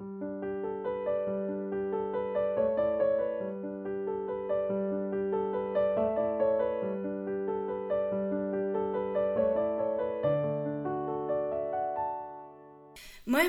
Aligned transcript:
Moje 0.00 0.08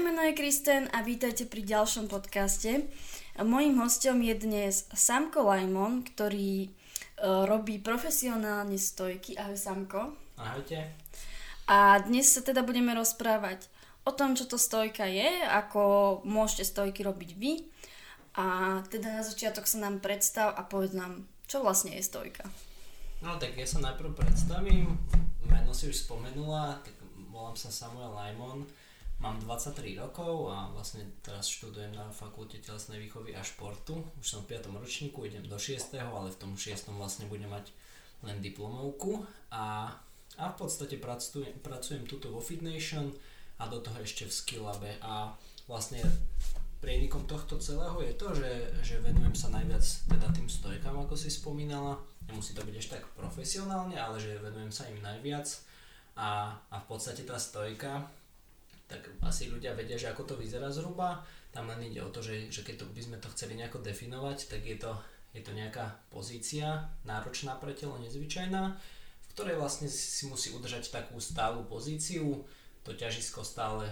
meno 0.04 0.20
je 0.28 0.36
Kristen 0.36 0.92
a 0.92 1.00
vítajte 1.08 1.48
pri 1.48 1.64
ďalšom 1.64 2.12
podcaste. 2.12 2.84
Mojím 3.40 3.80
hostom 3.80 4.20
je 4.20 4.36
dnes 4.36 4.84
Samko 4.92 5.48
Lajmon, 5.48 6.04
ktorý 6.04 6.68
uh, 6.68 7.48
robí 7.48 7.80
profesionálne 7.80 8.76
stojky. 8.76 9.40
Ahoj 9.40 9.56
Samko. 9.56 10.20
Ahojte. 10.36 11.00
A 11.72 12.04
dnes 12.04 12.28
sa 12.28 12.44
teda 12.44 12.68
budeme 12.68 12.92
rozprávať 12.92 13.72
o 14.06 14.12
tom, 14.12 14.34
čo 14.34 14.46
to 14.50 14.58
stojka 14.58 15.06
je, 15.06 15.46
ako 15.48 16.22
môžete 16.26 16.70
stojky 16.70 17.02
robiť 17.06 17.32
vy. 17.38 17.66
A 18.40 18.80
teda 18.88 19.20
na 19.20 19.24
začiatok 19.28 19.68
sa 19.68 19.84
nám 19.84 20.00
predstav 20.00 20.56
a 20.56 20.64
povedz 20.64 20.96
nám, 20.96 21.28
čo 21.46 21.60
vlastne 21.60 21.92
je 22.00 22.04
stojka. 22.04 22.48
No 23.22 23.36
tak 23.38 23.54
ja 23.60 23.68
sa 23.68 23.84
najprv 23.84 24.18
predstavím, 24.18 24.98
meno 25.46 25.76
si 25.76 25.92
už 25.92 26.08
spomenula, 26.08 26.80
tak 26.82 26.96
volám 27.30 27.54
sa 27.60 27.70
Samuel 27.70 28.16
Lajmon 28.16 28.66
Mám 29.22 29.38
23 29.46 30.02
rokov 30.02 30.50
a 30.50 30.74
vlastne 30.74 31.06
teraz 31.22 31.46
študujem 31.46 31.94
na 31.94 32.10
fakulte 32.10 32.58
telesnej 32.58 32.98
výchovy 33.06 33.38
a 33.38 33.46
športu. 33.46 34.02
Už 34.18 34.26
som 34.26 34.42
v 34.42 34.58
5. 34.58 34.74
ročníku, 34.74 35.22
idem 35.30 35.46
do 35.46 35.62
6. 35.62 35.94
ale 36.02 36.34
v 36.34 36.38
tom 36.42 36.58
6. 36.58 36.90
vlastne 36.98 37.30
budem 37.30 37.54
mať 37.54 37.70
len 38.26 38.42
diplomovku 38.42 39.22
a, 39.54 39.94
a 40.42 40.44
v 40.50 40.56
podstate 40.58 40.98
pracujem, 40.98 41.54
pracujem 41.62 42.10
tuto 42.10 42.34
vo 42.34 42.42
Fitnation 42.42 43.14
a 43.62 43.70
do 43.70 43.78
toho 43.78 44.02
ešte 44.02 44.26
v 44.26 44.34
Skillabe 44.34 44.92
a 45.06 45.30
vlastne 45.70 46.02
prienikom 46.82 47.30
tohto 47.30 47.62
celého 47.62 48.02
je 48.02 48.14
to, 48.18 48.34
že, 48.34 48.52
že 48.82 49.06
venujem 49.06 49.38
sa 49.38 49.54
najviac 49.54 49.86
teda 50.10 50.28
tým 50.34 50.50
stojkám, 50.50 50.98
ako 50.98 51.14
si 51.14 51.30
spomínala. 51.30 52.02
Nemusí 52.26 52.58
to 52.58 52.66
byť 52.66 52.76
ešte 52.76 52.94
tak 52.98 53.06
profesionálne, 53.14 53.94
ale 53.94 54.18
že 54.18 54.42
venujem 54.42 54.74
sa 54.74 54.90
im 54.90 54.98
najviac 54.98 55.46
a, 56.18 56.58
a 56.74 56.76
v 56.82 56.86
podstate 56.90 57.22
tá 57.22 57.38
stojka 57.38 58.10
tak 58.92 59.08
asi 59.24 59.48
ľudia 59.48 59.72
vedia, 59.72 59.96
že 59.96 60.12
ako 60.12 60.28
to 60.28 60.36
vyzerá 60.36 60.68
zhruba. 60.68 61.24
Tam 61.56 61.72
len 61.72 61.80
ide 61.88 62.04
o 62.04 62.12
to, 62.12 62.20
že, 62.20 62.52
že 62.52 62.68
keď 62.68 62.84
to 62.84 62.86
by 62.92 63.00
sme 63.00 63.18
to 63.24 63.32
chceli 63.32 63.56
nejako 63.56 63.80
definovať, 63.80 64.52
tak 64.52 64.68
je 64.68 64.76
to, 64.76 64.92
je 65.32 65.40
to 65.40 65.56
nejaká 65.56 65.96
pozícia 66.12 66.92
náročná 67.08 67.56
pre 67.56 67.72
telo, 67.72 67.96
nezvyčajná, 68.04 68.64
v 68.76 69.28
ktorej 69.32 69.56
vlastne 69.56 69.88
si 69.88 70.28
musí 70.28 70.52
udržať 70.52 70.92
takú 70.92 71.24
stálu 71.24 71.64
pozíciu, 71.64 72.44
to 72.82 72.98
ťažisko 72.98 73.46
stále 73.46 73.86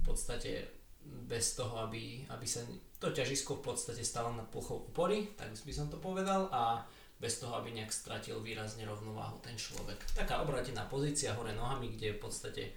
v 0.00 0.02
podstate 0.04 0.64
bez 1.04 1.56
toho, 1.56 1.84
aby, 1.84 2.24
aby 2.32 2.46
sa 2.48 2.64
to 2.96 3.12
ťažisko 3.12 3.60
v 3.60 3.72
podstate 3.72 4.00
stále 4.00 4.32
na 4.32 4.44
plochou 4.48 4.88
opory, 4.88 5.36
tak 5.36 5.52
by 5.52 5.72
som 5.72 5.92
to 5.92 6.00
povedal, 6.00 6.48
a 6.48 6.80
bez 7.20 7.40
toho, 7.40 7.56
aby 7.56 7.72
nejak 7.72 7.92
stratil 7.92 8.40
výrazne 8.40 8.88
rovnováhu 8.88 9.40
ten 9.44 9.54
človek. 9.56 10.00
Taká 10.16 10.40
obratená 10.40 10.88
pozícia 10.88 11.36
hore 11.36 11.52
nohami, 11.52 11.92
kde 11.92 12.16
v 12.16 12.22
podstate 12.24 12.72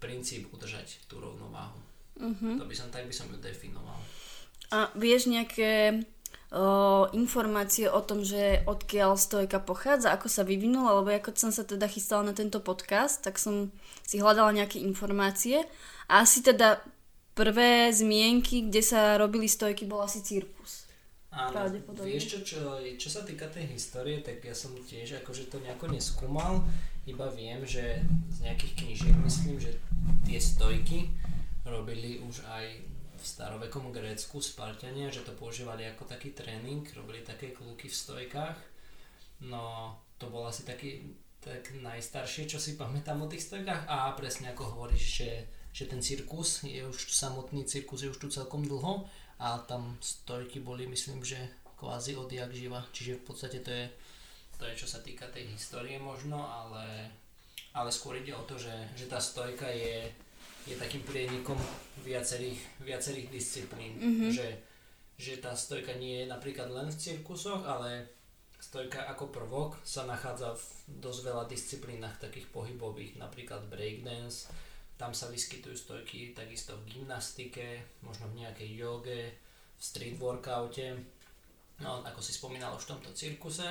princíp 0.00 0.52
udržať 0.52 1.04
tú 1.08 1.20
rovnováhu. 1.20 1.80
Uh-huh. 2.20 2.56
To 2.60 2.64
by 2.68 2.74
som, 2.76 2.88
tak 2.92 3.08
by 3.08 3.14
som 3.16 3.28
ju 3.32 3.36
definoval. 3.40 3.96
A 4.70 4.92
vieš 4.94 5.26
nejaké 5.26 6.04
informácie 7.14 7.86
o 7.86 8.02
tom, 8.02 8.26
že 8.26 8.66
odkiaľ 8.66 9.14
stojka 9.14 9.62
pochádza, 9.62 10.10
ako 10.10 10.26
sa 10.26 10.42
vyvinula, 10.42 10.98
lebo 10.98 11.14
ako 11.14 11.30
som 11.38 11.54
sa 11.54 11.62
teda 11.62 11.86
chystala 11.86 12.26
na 12.26 12.34
tento 12.34 12.58
podcast, 12.58 13.22
tak 13.22 13.38
som 13.38 13.70
si 14.02 14.18
hľadala 14.18 14.50
nejaké 14.50 14.82
informácie 14.82 15.62
a 16.10 16.26
asi 16.26 16.42
teda 16.42 16.82
prvé 17.38 17.94
zmienky, 17.94 18.66
kde 18.66 18.82
sa 18.82 19.14
robili 19.14 19.46
stojky, 19.46 19.86
bol 19.86 20.02
asi 20.02 20.26
cirkus. 20.26 20.90
Áno, 21.30 21.70
vieš 22.02 22.34
čo, 22.34 22.38
čo, 22.42 22.60
čo 22.98 23.06
sa 23.06 23.22
týka 23.22 23.46
tej 23.46 23.70
histórie, 23.70 24.18
tak 24.18 24.42
ja 24.42 24.50
som 24.50 24.74
tiež 24.74 25.22
akože 25.22 25.46
to 25.46 25.62
nejako 25.62 25.86
neskúmal, 25.86 26.66
iba 27.06 27.30
viem, 27.30 27.62
že 27.62 28.02
z 28.34 28.50
nejakých 28.50 28.74
knížiek 28.74 29.16
myslím, 29.22 29.62
že 29.62 29.78
tie 30.26 30.42
stojky 30.42 31.14
robili 31.62 32.18
už 32.26 32.42
aj 32.50 32.89
v 33.20 33.24
starovekom 33.24 33.92
Grécku 33.92 34.40
Spartania, 34.40 35.12
že 35.12 35.20
to 35.20 35.36
používali 35.36 35.84
ako 35.84 36.08
taký 36.08 36.32
tréning, 36.32 36.88
robili 36.96 37.20
také 37.20 37.52
kluky 37.52 37.92
v 37.92 38.00
stojkách. 38.00 38.56
No 39.44 39.94
to 40.16 40.32
bol 40.32 40.48
asi 40.48 40.64
taký 40.64 41.04
tak 41.40 41.72
najstaršie, 41.80 42.48
čo 42.48 42.60
si 42.60 42.76
pamätám 42.76 43.20
o 43.20 43.28
tých 43.28 43.44
stojkách. 43.44 43.88
A 43.88 44.12
presne 44.16 44.52
ako 44.52 44.76
hovoríš, 44.76 45.04
že, 45.24 45.30
že 45.72 45.84
ten 45.88 46.00
cirkus 46.00 46.64
je 46.64 46.80
už 46.84 47.12
samotný 47.12 47.64
cirkus 47.64 48.04
je 48.04 48.12
už 48.12 48.20
tu 48.20 48.28
celkom 48.28 48.64
dlho. 48.64 49.08
A 49.40 49.60
tam 49.64 49.96
stojky 50.00 50.60
boli 50.60 50.84
myslím, 50.84 51.24
že 51.24 51.40
kvázi 51.80 52.12
odjak 52.12 52.52
živa, 52.52 52.84
čiže 52.92 53.20
v 53.20 53.24
podstate 53.24 53.64
to 53.64 53.72
je, 53.72 53.88
to 54.60 54.68
je 54.68 54.84
čo 54.84 54.88
sa 54.88 55.00
týka 55.00 55.24
tej 55.32 55.48
histórie 55.56 55.96
možno, 55.96 56.44
ale, 56.44 57.08
ale 57.72 57.88
skôr 57.88 58.20
ide 58.20 58.36
o 58.36 58.44
to, 58.44 58.60
že, 58.60 58.76
že 59.00 59.08
tá 59.08 59.16
stojka 59.16 59.64
je, 59.72 60.12
je 60.68 60.76
takým 60.76 61.00
prienikom 61.04 61.56
viacerých, 62.04 62.60
viacerých 62.84 63.28
disciplín, 63.32 63.96
mm-hmm. 63.96 64.30
že, 64.32 64.48
že 65.16 65.40
tá 65.40 65.56
stojka 65.56 65.96
nie 65.96 66.24
je 66.24 66.26
napríklad 66.28 66.68
len 66.68 66.88
v 66.88 67.00
cirkusoch, 67.00 67.64
ale 67.64 68.08
stojka 68.60 69.08
ako 69.08 69.32
prvok 69.32 69.80
sa 69.84 70.04
nachádza 70.04 70.52
v 70.52 70.64
dosť 71.00 71.20
veľa 71.24 71.44
disciplínach 71.48 72.20
takých 72.20 72.52
pohybových, 72.52 73.16
napríklad 73.16 73.64
breakdance, 73.72 74.52
tam 75.00 75.16
sa 75.16 75.32
vyskytujú 75.32 75.72
stojky 75.72 76.36
takisto 76.36 76.76
v 76.76 76.92
gymnastike, 76.92 77.96
možno 78.04 78.28
v 78.28 78.44
nejakej 78.44 78.70
joge, 78.76 79.32
v 79.80 79.80
street 79.80 80.20
workoute, 80.20 80.92
no 81.80 82.04
ako 82.04 82.20
si 82.20 82.36
spomínal 82.36 82.76
už 82.76 82.84
v 82.84 82.90
tomto 82.92 83.10
cirkuse. 83.16 83.64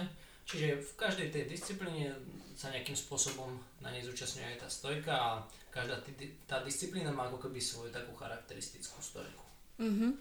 Čiže 0.50 0.82
v 0.82 0.92
každej 0.98 1.28
tej 1.30 1.44
disciplíne 1.46 2.18
sa 2.58 2.74
nejakým 2.74 2.98
spôsobom 2.98 3.54
na 3.86 3.94
nej 3.94 4.02
zúčastňuje 4.02 4.58
aj 4.58 4.58
tá 4.66 4.68
stojka 4.68 5.14
a 5.14 5.30
každá 5.70 6.02
tá 6.50 6.66
disciplína 6.66 7.14
má 7.14 7.30
ako 7.30 7.46
keby 7.46 7.62
svoju 7.62 7.94
takú 7.94 8.18
charakteristickú 8.18 8.98
stojku. 8.98 9.46
Uh-huh. 9.78 10.18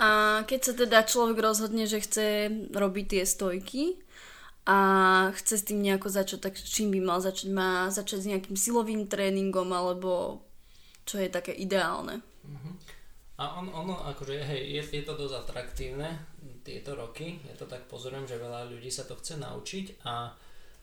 A 0.00 0.40
keď 0.48 0.60
sa 0.64 0.72
teda 0.72 1.04
človek 1.04 1.36
rozhodne, 1.38 1.84
že 1.84 2.00
chce 2.00 2.48
robiť 2.72 3.06
tie 3.12 3.22
stojky, 3.28 4.00
a 4.66 4.78
chce 5.30 5.62
s 5.62 5.66
tým 5.70 5.78
nejako 5.78 6.10
začať, 6.10 6.50
tak 6.50 6.58
čím 6.58 6.90
by 6.90 6.98
mal 6.98 7.22
začať? 7.22 7.54
Má 7.54 7.86
začať 7.94 8.26
s 8.26 8.30
nejakým 8.34 8.58
silovým 8.58 9.06
tréningom 9.06 9.70
alebo 9.70 10.42
čo 11.06 11.22
je 11.22 11.30
také 11.30 11.54
ideálne? 11.54 12.18
Uh-huh. 12.42 12.74
A 13.36 13.60
on, 13.60 13.68
ono, 13.68 14.00
akože, 14.16 14.40
hej, 14.48 14.80
je, 14.80 14.82
je 14.96 15.04
to 15.04 15.12
dosť 15.12 15.44
atraktívne 15.44 16.08
tieto 16.64 16.96
roky, 16.96 17.36
ja 17.44 17.52
to 17.52 17.68
tak 17.68 17.84
pozorujem, 17.84 18.24
že 18.24 18.40
veľa 18.40 18.72
ľudí 18.72 18.88
sa 18.88 19.04
to 19.04 19.12
chce 19.20 19.36
naučiť 19.36 20.08
a 20.08 20.32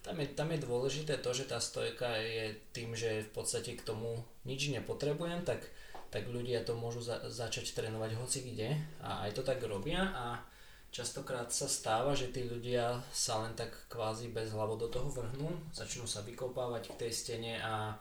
tam 0.06 0.22
je, 0.22 0.28
tam 0.38 0.54
je 0.54 0.62
dôležité 0.62 1.18
to, 1.18 1.34
že 1.34 1.50
tá 1.50 1.58
stojka 1.58 2.14
je 2.22 2.54
tým, 2.70 2.94
že 2.94 3.26
v 3.26 3.32
podstate 3.34 3.74
k 3.74 3.82
tomu 3.82 4.22
nič 4.46 4.70
nepotrebujem, 4.70 5.42
tak, 5.42 5.66
tak 6.14 6.30
ľudia 6.30 6.62
to 6.62 6.78
môžu 6.78 7.02
za, 7.02 7.26
začať 7.26 7.74
trénovať 7.74 8.22
hoci 8.22 8.46
kde 8.46 8.78
a 9.02 9.26
aj 9.26 9.34
to 9.34 9.42
tak 9.42 9.58
robia 9.66 10.14
a 10.14 10.46
Častokrát 10.94 11.50
sa 11.50 11.66
stáva, 11.66 12.14
že 12.14 12.30
tí 12.30 12.46
ľudia 12.46 13.02
sa 13.10 13.42
len 13.42 13.58
tak 13.58 13.74
kvázi 13.90 14.30
bez 14.30 14.54
hlavo 14.54 14.78
do 14.78 14.86
toho 14.94 15.10
vrhnú, 15.10 15.50
začnú 15.74 16.06
sa 16.06 16.22
vykopávať 16.22 16.94
k 16.94 17.00
tej 17.02 17.12
stene 17.12 17.58
a, 17.66 17.98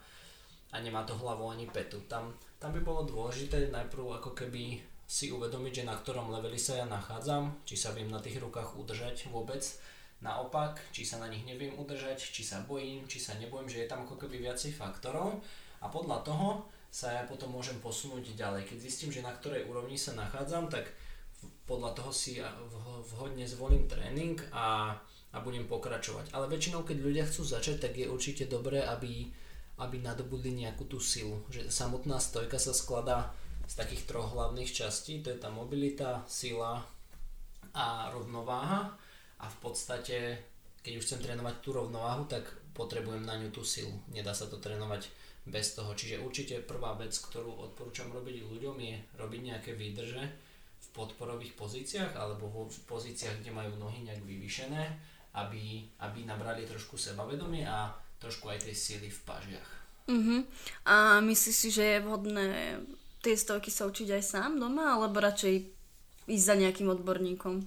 a 0.68 0.76
nemá 0.76 1.00
to 1.08 1.16
hlavu 1.16 1.48
ani 1.48 1.64
petu. 1.72 2.04
Tam, 2.04 2.36
tam 2.62 2.70
by 2.70 2.80
bolo 2.86 3.02
dôležité 3.02 3.74
najprv 3.74 4.22
ako 4.22 4.38
keby 4.38 4.78
si 5.02 5.34
uvedomiť, 5.34 5.82
že 5.82 5.88
na 5.90 5.98
ktorom 5.98 6.30
leveli 6.30 6.54
sa 6.54 6.78
ja 6.78 6.86
nachádzam, 6.86 7.66
či 7.66 7.74
sa 7.74 7.90
viem 7.90 8.06
na 8.06 8.22
tých 8.22 8.38
rukách 8.38 8.78
udržať 8.78 9.26
vôbec, 9.34 9.66
naopak, 10.22 10.78
či 10.94 11.02
sa 11.02 11.18
na 11.18 11.26
nich 11.26 11.42
neviem 11.42 11.74
udržať, 11.74 12.22
či 12.22 12.46
sa 12.46 12.62
bojím, 12.62 13.04
či 13.10 13.18
sa 13.18 13.34
nebojím, 13.42 13.66
že 13.66 13.82
je 13.82 13.90
tam 13.90 14.06
ako 14.06 14.14
keby 14.14 14.38
viacej 14.46 14.78
faktorov 14.78 15.42
a 15.82 15.90
podľa 15.90 16.22
toho 16.22 16.62
sa 16.86 17.10
ja 17.10 17.22
potom 17.26 17.50
môžem 17.50 17.82
posunúť 17.82 18.38
ďalej. 18.38 18.70
Keď 18.70 18.78
zistím, 18.78 19.10
že 19.10 19.26
na 19.26 19.34
ktorej 19.34 19.66
úrovni 19.66 19.98
sa 19.98 20.14
nachádzam, 20.14 20.70
tak 20.70 20.86
podľa 21.66 21.98
toho 21.98 22.14
si 22.14 22.38
vhodne 23.10 23.42
zvolím 23.42 23.90
tréning 23.90 24.38
a, 24.54 24.94
a 25.34 25.36
budem 25.42 25.66
pokračovať. 25.66 26.30
Ale 26.30 26.46
väčšinou, 26.46 26.86
keď 26.86 26.98
ľudia 27.02 27.24
chcú 27.26 27.42
začať, 27.42 27.90
tak 27.90 27.98
je 27.98 28.06
určite 28.06 28.46
dobré, 28.46 28.84
aby, 28.86 29.32
aby 29.78 30.00
nadobudli 30.00 30.52
nejakú 30.52 30.84
tú 30.84 31.00
silu. 31.00 31.40
Že 31.48 31.72
samotná 31.72 32.20
stojka 32.20 32.60
sa 32.60 32.76
skladá 32.76 33.32
z 33.64 33.74
takých 33.78 34.04
troch 34.04 34.32
hlavných 34.34 34.68
častí, 34.68 35.24
to 35.24 35.32
je 35.32 35.38
tá 35.40 35.48
mobilita, 35.48 36.24
sila 36.28 36.84
a 37.72 38.12
rovnováha. 38.12 38.92
A 39.42 39.46
v 39.48 39.56
podstate, 39.58 40.38
keď 40.84 40.92
už 41.00 41.04
chcem 41.08 41.20
trénovať 41.24 41.64
tú 41.64 41.74
rovnováhu, 41.74 42.28
tak 42.28 42.46
potrebujem 42.76 43.24
na 43.24 43.40
ňu 43.40 43.48
tú 43.50 43.64
silu. 43.64 43.92
Nedá 44.12 44.36
sa 44.36 44.46
to 44.46 44.60
trénovať 44.60 45.08
bez 45.48 45.74
toho. 45.74 45.90
Čiže 45.96 46.22
určite 46.22 46.62
prvá 46.62 46.94
vec, 46.94 47.10
ktorú 47.16 47.58
odporúčam 47.58 48.12
robiť 48.14 48.46
ľuďom 48.46 48.76
je 48.78 48.94
robiť 49.18 49.40
nejaké 49.42 49.70
výdrže, 49.74 50.52
podporových 50.92 51.56
pozíciách 51.56 52.12
alebo 52.14 52.52
vo 52.52 52.62
pozíciách, 52.68 53.40
kde 53.40 53.50
majú 53.50 53.72
nohy 53.80 54.04
nejak 54.04 54.22
vyvýšené, 54.22 54.82
aby, 55.40 55.88
aby 56.04 56.28
nabrali 56.28 56.68
trošku 56.68 57.00
sebavedomie 57.00 57.64
a 57.64 57.88
trošku 58.22 58.46
aj 58.46 58.70
tej 58.70 58.74
síly 58.78 59.10
v 59.10 59.20
pažiach. 59.26 59.70
Uh-huh. 60.06 60.46
A 60.86 61.18
myslíš 61.18 61.56
si, 61.58 61.68
že 61.74 61.84
je 61.98 62.04
vhodné 62.06 62.78
tie 63.22 63.34
stojky 63.38 63.70
sa 63.70 63.86
učiť 63.86 64.18
aj 64.18 64.22
sám 64.22 64.58
doma, 64.58 64.98
alebo 64.98 65.22
radšej 65.22 65.54
ísť 66.26 66.44
za 66.46 66.54
nejakým 66.58 66.90
odborníkom? 66.90 67.62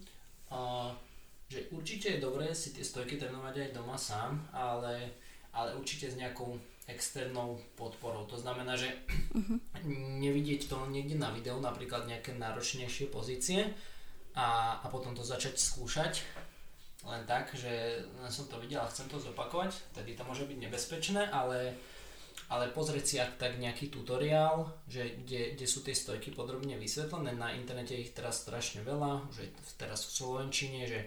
Uh, 0.52 0.92
že 1.48 1.68
určite 1.72 2.16
je 2.16 2.24
dobré 2.24 2.52
si 2.52 2.75
tie 2.75 2.84
stojky 2.84 3.16
trénovať 3.16 3.56
aj 3.68 3.69
doma 3.75 3.96
sám, 3.96 4.40
ale, 4.52 5.16
ale 5.56 5.75
určite 5.80 6.12
s 6.12 6.19
nejakou 6.19 6.60
externou 6.86 7.58
podporou. 7.80 8.28
To 8.30 8.38
znamená, 8.38 8.78
že 8.78 8.92
uh-huh. 9.31 9.58
nevidieť 10.22 10.69
to 10.69 10.78
niekde 10.92 11.18
na 11.18 11.31
videu, 11.31 11.58
napríklad 11.58 12.06
nejaké 12.06 12.36
náročnejšie 12.36 13.10
pozície 13.10 13.74
a, 14.36 14.80
a 14.84 14.86
potom 14.92 15.16
to 15.16 15.24
začať 15.24 15.56
skúšať 15.56 16.22
len 17.06 17.22
tak, 17.30 17.54
že 17.54 18.02
som 18.28 18.50
to 18.50 18.57
videl 18.57 18.81
a 18.81 18.90
chcem 18.90 19.06
to 19.06 19.22
zopakovať, 19.22 19.94
tedy 19.94 20.18
to 20.18 20.25
môže 20.25 20.50
byť 20.50 20.57
nebezpečné, 20.57 21.30
ale, 21.30 21.78
ale 22.50 22.74
pozrieť 22.74 23.06
si 23.06 23.16
ak 23.22 23.38
tak 23.38 23.62
nejaký 23.62 23.94
tutoriál, 23.94 24.66
že 24.90 25.22
kde, 25.22 25.54
kde 25.54 25.66
sú 25.69 25.86
tie 25.86 25.94
stojky 25.94 26.34
podrobne 26.34 26.75
vysvetlené, 26.81 27.38
na 27.38 27.54
internete 27.54 27.94
ich 27.94 28.12
teraz 28.12 28.42
strašne 28.42 28.81
veľa, 28.81 29.30
že 29.30 29.54
teraz 29.78 30.10
v 30.10 30.16
Slovenčine, 30.18 30.90
že 30.90 31.00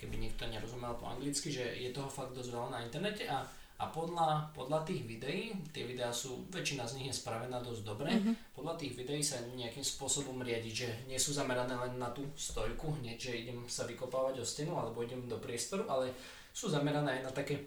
keby 0.00 0.18
niekto 0.18 0.48
nerozumel 0.48 0.98
po 0.98 1.06
anglicky, 1.06 1.52
že 1.52 1.62
je 1.78 1.94
toho 1.94 2.10
fakt 2.10 2.34
dosť 2.34 2.50
veľa 2.50 2.68
na 2.74 2.80
internete 2.82 3.28
a 3.28 3.46
a 3.82 3.90
podľa, 3.90 4.54
podľa 4.54 4.86
tých 4.86 5.02
videí, 5.02 5.50
tie 5.74 5.82
videá 5.82 6.14
sú, 6.14 6.46
väčšina 6.54 6.86
z 6.86 7.02
nich 7.02 7.10
je 7.10 7.18
spravená 7.18 7.58
dosť 7.58 7.82
dobre, 7.82 8.14
mm-hmm. 8.14 8.54
podľa 8.54 8.78
tých 8.78 8.94
videí 8.94 9.18
sa 9.18 9.42
nejakým 9.42 9.82
spôsobom 9.82 10.38
riadiť, 10.38 10.74
že 10.74 10.88
nie 11.10 11.18
sú 11.18 11.34
zamerané 11.34 11.74
len 11.74 11.98
na 11.98 12.14
tú 12.14 12.22
stojku, 12.38 13.02
hneď, 13.02 13.18
že 13.18 13.42
idem 13.42 13.58
sa 13.66 13.82
vykopávať 13.82 14.38
o 14.38 14.46
stenu 14.46 14.78
alebo 14.78 15.02
idem 15.02 15.26
do 15.26 15.34
priestoru, 15.42 15.90
ale 15.90 16.14
sú 16.54 16.70
zamerané 16.70 17.18
aj 17.18 17.22
na 17.26 17.32
také 17.34 17.58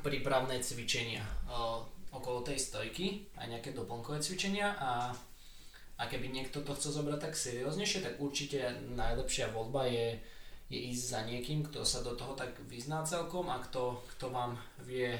prípravné 0.00 0.56
cvičenia 0.64 1.20
o, 1.44 1.84
okolo 2.16 2.40
tej 2.40 2.56
stojky, 2.56 3.28
aj 3.36 3.52
nejaké 3.52 3.76
doplnkové 3.76 4.24
cvičenia 4.24 4.72
a, 4.80 5.12
a 6.00 6.02
keby 6.08 6.32
niekto 6.32 6.64
to 6.64 6.72
chce 6.72 6.96
zobrať 6.96 7.28
tak 7.28 7.36
serióznejšie, 7.36 8.00
tak 8.00 8.16
určite 8.16 8.88
najlepšia 8.96 9.52
voľba 9.52 9.84
je 9.84 10.16
je 10.72 10.80
ísť 10.88 11.04
za 11.04 11.20
niekým, 11.28 11.60
kto 11.68 11.84
sa 11.84 12.00
do 12.00 12.16
toho 12.16 12.32
tak 12.32 12.56
vyzná 12.64 13.04
celkom 13.04 13.44
a 13.52 13.60
kto, 13.60 14.00
kto 14.16 14.32
vám 14.32 14.56
vie 14.80 15.12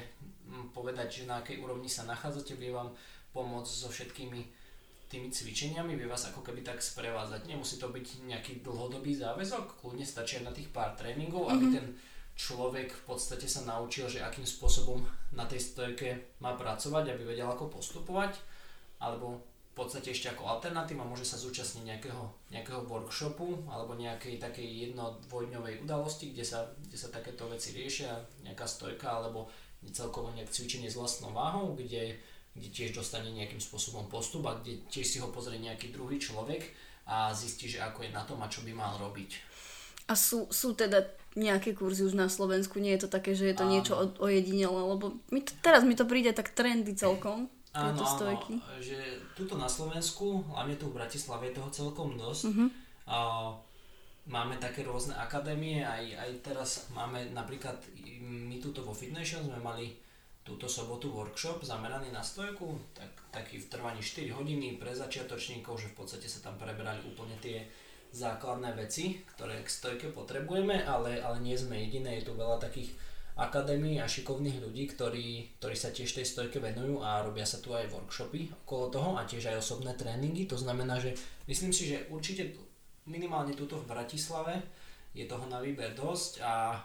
mm, 0.49 0.73
povedať, 0.73 1.21
že 1.21 1.29
na 1.29 1.45
akej 1.45 1.61
úrovni 1.61 1.85
sa 1.85 2.09
nachádzate, 2.09 2.57
vie 2.57 2.73
vám 2.73 2.89
pomôcť 3.37 3.69
so 3.69 3.85
všetkými 3.93 4.41
tými 5.13 5.29
cvičeniami, 5.29 5.93
vie 5.93 6.09
vás 6.09 6.25
ako 6.25 6.41
keby 6.41 6.65
tak 6.65 6.81
sprevázať. 6.81 7.45
Nemusí 7.45 7.77
to 7.77 7.93
byť 7.93 8.25
nejaký 8.25 8.65
dlhodobý 8.65 9.13
záväzok, 9.13 9.77
kľudne 9.77 10.01
stačí 10.01 10.41
na 10.41 10.49
tých 10.49 10.73
pár 10.73 10.97
tréningov, 10.97 11.45
mm-hmm. 11.45 11.53
aby 11.53 11.65
mhm. 11.69 11.75
ten 11.77 11.87
človek 12.33 12.89
v 12.89 13.03
podstate 13.13 13.45
sa 13.45 13.61
naučil, 13.61 14.09
že 14.09 14.25
akým 14.25 14.49
spôsobom 14.49 15.05
na 15.37 15.45
tej 15.45 15.61
stojke 15.61 16.33
má 16.41 16.57
pracovať, 16.57 17.13
aby 17.13 17.29
vedel 17.29 17.45
ako 17.45 17.69
postupovať, 17.69 18.41
alebo 18.97 19.37
v 19.73 19.81
podstate 19.81 20.13
ešte 20.13 20.29
ako 20.29 20.45
alternatíva 20.45 21.01
môže 21.01 21.25
sa 21.25 21.33
zúčastniť 21.33 21.81
nejakého, 21.81 22.21
nejakého 22.53 22.85
workshopu 22.85 23.65
alebo 23.65 23.97
nejakej 23.97 24.37
takej 24.37 24.93
jedno 24.93 25.17
dvojdňovej 25.25 25.81
udalosti, 25.81 26.29
kde 26.29 26.45
sa, 26.45 26.69
kde 26.77 26.93
sa 26.93 27.09
takéto 27.09 27.49
veci 27.49 27.73
riešia, 27.73 28.21
nejaká 28.45 28.69
stojka 28.69 29.09
alebo 29.09 29.49
celkovo 29.89 30.29
nejak 30.37 30.53
cvičenie 30.53 30.93
s 30.93 30.95
vlastnou 30.95 31.33
váhou, 31.33 31.73
kde, 31.73 32.21
kde 32.53 32.69
tiež 32.69 32.93
dostane 32.93 33.33
nejakým 33.33 33.57
spôsobom 33.57 34.05
postup 34.13 34.45
a 34.45 34.61
kde 34.61 34.77
tiež 34.93 35.09
si 35.09 35.17
ho 35.17 35.33
pozrie 35.33 35.57
nejaký 35.57 35.89
druhý 35.89 36.21
človek 36.21 36.69
a 37.09 37.33
zistí, 37.33 37.65
že 37.65 37.81
ako 37.81 38.05
je 38.05 38.13
na 38.13 38.21
tom 38.29 38.45
a 38.45 38.47
čo 38.53 38.61
by 38.61 38.77
mal 38.77 38.93
robiť. 39.01 39.41
A 40.05 40.13
sú, 40.13 40.45
sú 40.53 40.77
teda 40.77 41.01
nejaké 41.33 41.73
kurzy 41.73 42.05
už 42.05 42.13
na 42.13 42.29
Slovensku? 42.29 42.77
Nie 42.77 42.95
je 42.99 43.07
to 43.07 43.09
také, 43.09 43.33
že 43.33 43.49
je 43.49 43.55
to 43.57 43.65
Áno. 43.65 43.71
niečo 43.73 43.93
ojedinelé? 44.21 44.77
Lebo 44.85 45.17
mi 45.33 45.41
to, 45.41 45.55
teraz 45.65 45.81
mi 45.81 45.97
to 45.97 46.05
príde 46.05 46.29
tak 46.35 46.53
trendy 46.53 46.93
celkom. 46.93 47.49
Áno, 47.73 48.05
stojky. 48.05 48.61
áno, 48.61 48.77
že 48.77 49.17
tuto 49.33 49.57
na 49.57 49.65
Slovensku, 49.65 50.45
hlavne 50.53 50.77
tu 50.77 50.93
v 50.93 51.01
Bratislave 51.01 51.49
je 51.49 51.57
toho 51.57 51.69
celkom 51.73 52.13
dosť. 52.13 52.43
Uh-huh. 52.53 52.69
A, 53.09 53.17
máme 54.29 54.55
také 54.55 54.87
rôzne 54.87 55.17
akadémie, 55.19 55.83
aj, 55.83 56.15
aj 56.15 56.31
teraz 56.45 56.69
máme 56.95 57.33
napríklad, 57.35 57.75
my 58.23 58.55
tuto 58.63 58.85
vo 58.85 58.95
Fitness 58.95 59.35
sme 59.35 59.59
mali 59.59 59.91
túto 60.43 60.67
sobotu 60.67 61.11
workshop 61.11 61.63
zameraný 61.63 62.11
na 62.11 62.19
stojku, 62.19 62.75
tak, 62.91 63.11
taký 63.31 63.63
v 63.63 63.69
trvaní 63.71 63.99
4 64.03 64.31
hodiny 64.35 64.75
pre 64.75 64.91
začiatočníkov, 64.91 65.79
že 65.79 65.91
v 65.91 65.97
podstate 66.03 66.27
sa 66.27 66.43
tam 66.43 66.59
preberali 66.59 66.99
úplne 67.07 67.35
tie 67.39 67.63
základné 68.13 68.75
veci, 68.75 69.23
ktoré 69.33 69.63
k 69.63 69.71
stojke 69.71 70.07
potrebujeme, 70.11 70.83
ale, 70.85 71.23
ale 71.23 71.39
nie 71.41 71.55
sme 71.55 71.79
jediné, 71.87 72.19
je 72.19 72.27
tu 72.29 72.35
veľa 72.35 72.59
takých 72.59 72.93
akadémií 73.33 73.97
a 73.97 74.05
šikovných 74.05 74.61
ľudí, 74.61 74.93
ktorí, 74.93 75.57
ktorí 75.57 75.75
sa 75.75 75.89
tiež 75.89 76.13
tej 76.13 76.25
stojke 76.25 76.61
venujú 76.61 77.01
a 77.01 77.25
robia 77.25 77.45
sa 77.45 77.57
tu 77.57 77.73
aj 77.73 77.89
workshopy 77.89 78.53
okolo 78.65 78.85
toho 78.93 79.09
a 79.17 79.25
tiež 79.25 79.49
aj 79.49 79.57
osobné 79.57 79.97
tréningy. 79.97 80.45
To 80.45 80.57
znamená, 80.57 81.01
že 81.01 81.17
myslím 81.49 81.73
si, 81.73 81.89
že 81.89 82.05
určite 82.13 82.53
minimálne 83.09 83.57
tuto 83.57 83.81
v 83.81 83.89
Bratislave 83.89 84.61
je 85.17 85.25
toho 85.25 85.49
na 85.49 85.57
výber 85.57 85.97
dosť 85.97 86.45
a 86.45 86.77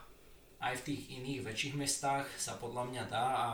aj 0.59 0.75
v 0.83 0.87
tých 0.93 1.03
iných 1.21 1.45
väčších 1.45 1.75
mestách 1.79 2.27
sa 2.41 2.59
podľa 2.59 2.91
mňa 2.91 3.05
dá 3.07 3.27
a 3.29 3.49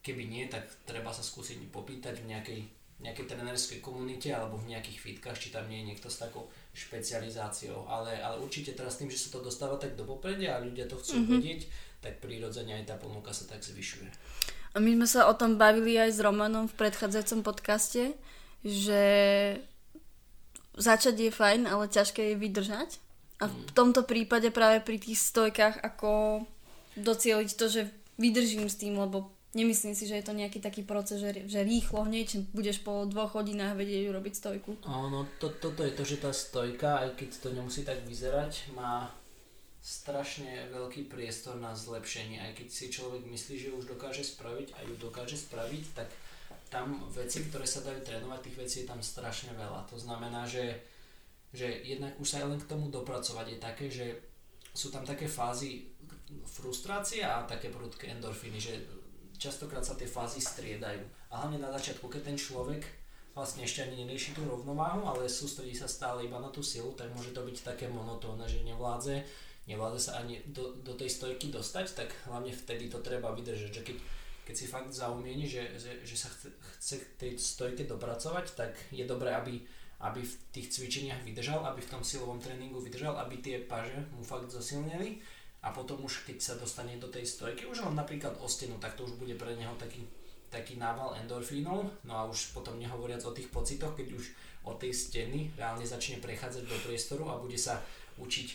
keby 0.00 0.26
nie, 0.26 0.48
tak 0.48 0.64
treba 0.88 1.12
sa 1.12 1.20
skúsiť 1.20 1.68
popýtať 1.68 2.24
v 2.24 2.28
nejakej, 2.34 2.60
nejakej 3.04 3.26
trénerskej 3.28 3.78
komunite 3.84 4.32
alebo 4.32 4.56
v 4.56 4.74
nejakých 4.74 4.98
fitkách, 4.98 5.38
či 5.38 5.52
tam 5.52 5.68
nie 5.68 5.84
je 5.84 5.88
niekto 5.94 6.08
s 6.08 6.24
takou 6.24 6.48
špecializáciou. 6.74 7.86
Ale, 7.90 8.18
ale 8.22 8.38
určite 8.40 8.72
teraz 8.72 8.96
tým, 8.96 9.10
že 9.10 9.18
sa 9.18 9.28
to 9.34 9.42
dostáva 9.42 9.76
tak 9.76 9.98
do 9.98 10.06
popredia 10.06 10.56
a 10.56 10.62
ľudia 10.64 10.86
to 10.86 10.98
chcú 10.98 11.20
mm-hmm. 11.20 11.32
vedieť, 11.36 11.60
tak 12.00 12.22
prirodzene 12.22 12.78
aj 12.80 12.84
tá 12.90 12.96
ponuka 12.96 13.34
sa 13.34 13.44
tak 13.50 13.60
zvyšuje. 13.60 14.08
A 14.70 14.76
my 14.78 15.02
sme 15.02 15.06
sa 15.10 15.26
o 15.26 15.34
tom 15.34 15.58
bavili 15.58 15.98
aj 15.98 16.14
s 16.14 16.22
Romanom 16.22 16.70
v 16.70 16.78
predchádzajúcom 16.78 17.40
podcaste, 17.42 18.14
že 18.62 19.02
začať 20.78 21.14
je 21.26 21.30
fajn, 21.34 21.66
ale 21.66 21.90
ťažké 21.90 22.32
je 22.32 22.36
vydržať. 22.38 22.90
A 23.42 23.50
v 23.50 23.56
mm. 23.56 23.74
tomto 23.74 24.06
prípade 24.06 24.52
práve 24.54 24.84
pri 24.84 25.02
tých 25.02 25.18
stojkách 25.18 25.82
ako 25.82 26.44
docieliť 26.94 27.50
to, 27.56 27.66
že 27.66 27.82
vydržím 28.20 28.68
s 28.68 28.78
tým, 28.78 29.00
lebo 29.00 29.32
nemyslím 29.54 29.94
si, 29.98 30.06
že 30.06 30.18
je 30.20 30.26
to 30.26 30.36
nejaký 30.36 30.62
taký 30.62 30.86
proces, 30.86 31.18
že, 31.18 31.46
že 31.50 31.66
rýchlo 31.66 32.06
hneď 32.06 32.54
budeš 32.54 32.82
po 32.86 33.06
dvoch 33.06 33.34
hodinách 33.34 33.74
vedieť 33.74 34.10
urobiť 34.10 34.34
stojku. 34.38 34.70
Áno, 34.86 35.26
to, 35.42 35.50
toto 35.50 35.82
je 35.82 35.92
to, 35.94 36.02
že 36.06 36.22
tá 36.22 36.30
stojka, 36.30 37.02
aj 37.02 37.18
keď 37.18 37.28
to 37.42 37.48
nemusí 37.50 37.82
tak 37.82 38.02
vyzerať, 38.06 38.74
má 38.78 39.10
strašne 39.80 40.68
veľký 40.70 41.08
priestor 41.08 41.56
na 41.56 41.72
zlepšenie. 41.72 42.36
Aj 42.36 42.52
keď 42.52 42.68
si 42.68 42.92
človek 42.92 43.24
myslí, 43.24 43.54
že 43.56 43.74
už 43.74 43.88
dokáže 43.88 44.22
spraviť 44.22 44.76
a 44.76 44.84
ju 44.84 44.94
dokáže 45.00 45.40
spraviť, 45.40 45.84
tak 45.96 46.08
tam 46.70 47.00
veci, 47.10 47.42
ktoré 47.48 47.66
sa 47.66 47.82
dajú 47.82 48.04
trénovať, 48.04 48.46
tých 48.46 48.60
vecí 48.60 48.76
je 48.84 48.90
tam 48.92 49.00
strašne 49.02 49.56
veľa. 49.56 49.88
To 49.90 49.96
znamená, 49.98 50.46
že, 50.46 50.78
že 51.50 51.66
jednak 51.82 52.14
už 52.20 52.28
sa 52.28 52.44
aj 52.44 52.46
len 52.54 52.60
k 52.60 52.70
tomu 52.70 52.92
dopracovať 52.92 53.46
je 53.50 53.58
také, 53.58 53.86
že 53.90 54.06
sú 54.70 54.94
tam 54.94 55.02
také 55.02 55.26
fázy 55.26 55.90
frustrácie 56.46 57.26
a 57.26 57.42
také 57.42 57.74
prudké 57.74 58.14
endorfíny, 58.14 58.62
že 58.62 58.78
častokrát 59.40 59.80
sa 59.80 59.96
tie 59.96 60.04
fázy 60.04 60.44
striedajú. 60.44 61.00
A 61.32 61.42
hlavne 61.42 61.56
na 61.56 61.72
začiatku, 61.72 62.04
keď 62.12 62.28
ten 62.28 62.36
človek 62.36 62.84
vlastne 63.32 63.64
ešte 63.64 63.88
ani 63.88 64.04
nerieši 64.04 64.36
tú 64.36 64.44
rovnováhu, 64.44 65.08
ale 65.08 65.24
sústredí 65.24 65.72
sa 65.72 65.88
stále 65.88 66.28
iba 66.28 66.36
na 66.36 66.52
tú 66.52 66.60
silu, 66.60 66.92
tak 66.92 67.08
môže 67.16 67.32
to 67.32 67.40
byť 67.40 67.56
také 67.64 67.88
monotónne, 67.88 68.44
že 68.44 68.60
nevládze 68.66 69.24
nevládze 69.70 70.00
sa 70.00 70.12
ani 70.18 70.42
do, 70.50 70.74
do 70.82 70.98
tej 70.98 71.06
stojky 71.06 71.54
dostať, 71.54 71.86
tak 71.94 72.08
hlavne 72.26 72.50
vtedy 72.50 72.90
to 72.90 72.98
treba 72.98 73.30
vydržať, 73.30 73.70
že 73.70 73.82
keď, 73.86 73.96
keď 74.42 74.54
si 74.58 74.66
fakt 74.66 74.90
zaumieni, 74.90 75.46
že, 75.46 75.78
že, 75.78 76.02
že 76.02 76.16
sa 76.18 76.26
chce, 76.26 76.48
chce 76.78 76.94
k 76.98 77.06
tej 77.14 77.30
stojke 77.38 77.82
dopracovať, 77.86 78.46
tak 78.58 78.74
je 78.90 79.06
dobré, 79.06 79.30
aby, 79.30 79.62
aby 80.02 80.20
v 80.26 80.34
tých 80.50 80.74
cvičeniach 80.74 81.22
vydržal, 81.22 81.62
aby 81.62 81.78
v 81.78 81.92
tom 81.92 82.02
silovom 82.02 82.42
tréningu 82.42 82.82
vydržal, 82.82 83.14
aby 83.22 83.38
tie 83.38 83.62
paže 83.62 83.94
mu 84.10 84.26
fakt 84.26 84.50
zosilnili 84.50 85.22
a 85.60 85.68
potom 85.70 86.00
už 86.00 86.24
keď 86.24 86.38
sa 86.40 86.54
dostane 86.56 86.96
do 86.96 87.12
tej 87.12 87.28
stojky, 87.28 87.68
už 87.68 87.84
len 87.84 87.92
napríklad 87.92 88.32
o 88.40 88.48
stenu, 88.48 88.80
tak 88.80 88.96
to 88.96 89.04
už 89.04 89.20
bude 89.20 89.36
pre 89.36 89.52
neho 89.56 89.76
taký, 89.76 90.08
taký 90.48 90.80
nával 90.80 91.12
endorfínov, 91.20 91.84
no 92.08 92.12
a 92.16 92.24
už 92.24 92.56
potom 92.56 92.80
nehovoriac 92.80 93.20
o 93.28 93.36
tých 93.36 93.52
pocitoch, 93.52 93.92
keď 93.92 94.08
už 94.16 94.24
od 94.64 94.80
tej 94.80 94.92
steny 94.92 95.52
reálne 95.56 95.84
začne 95.84 96.20
prechádzať 96.20 96.64
do 96.64 96.76
priestoru 96.84 97.28
a 97.32 97.40
bude 97.40 97.56
sa 97.56 97.80
učiť 98.20 98.48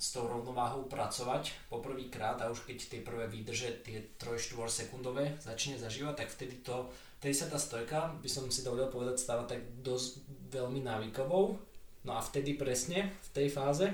s 0.00 0.16
tou 0.16 0.24
rovnováhou 0.24 0.88
pracovať 0.88 1.68
poprvýkrát 1.68 2.40
a 2.40 2.48
už 2.48 2.64
keď 2.64 2.78
tie 2.88 3.00
prvé 3.04 3.28
výdrže, 3.28 3.84
tie 3.84 4.00
3-4 4.16 4.88
sekundové 4.88 5.36
začne 5.36 5.76
zažívať, 5.76 6.24
tak 6.24 6.28
vtedy 6.32 6.56
to, 6.64 6.88
vtedy 7.20 7.36
sa 7.36 7.52
tá 7.52 7.60
stojka, 7.60 8.16
by 8.16 8.28
som 8.30 8.48
si 8.48 8.64
dovolil 8.64 8.88
povedať, 8.88 9.20
stáva 9.20 9.44
tak 9.44 9.60
dosť 9.84 10.24
veľmi 10.56 10.80
návykovou. 10.80 11.60
No 12.08 12.16
a 12.16 12.24
vtedy 12.24 12.56
presne 12.56 13.12
v 13.12 13.28
tej 13.36 13.52
fáze 13.52 13.92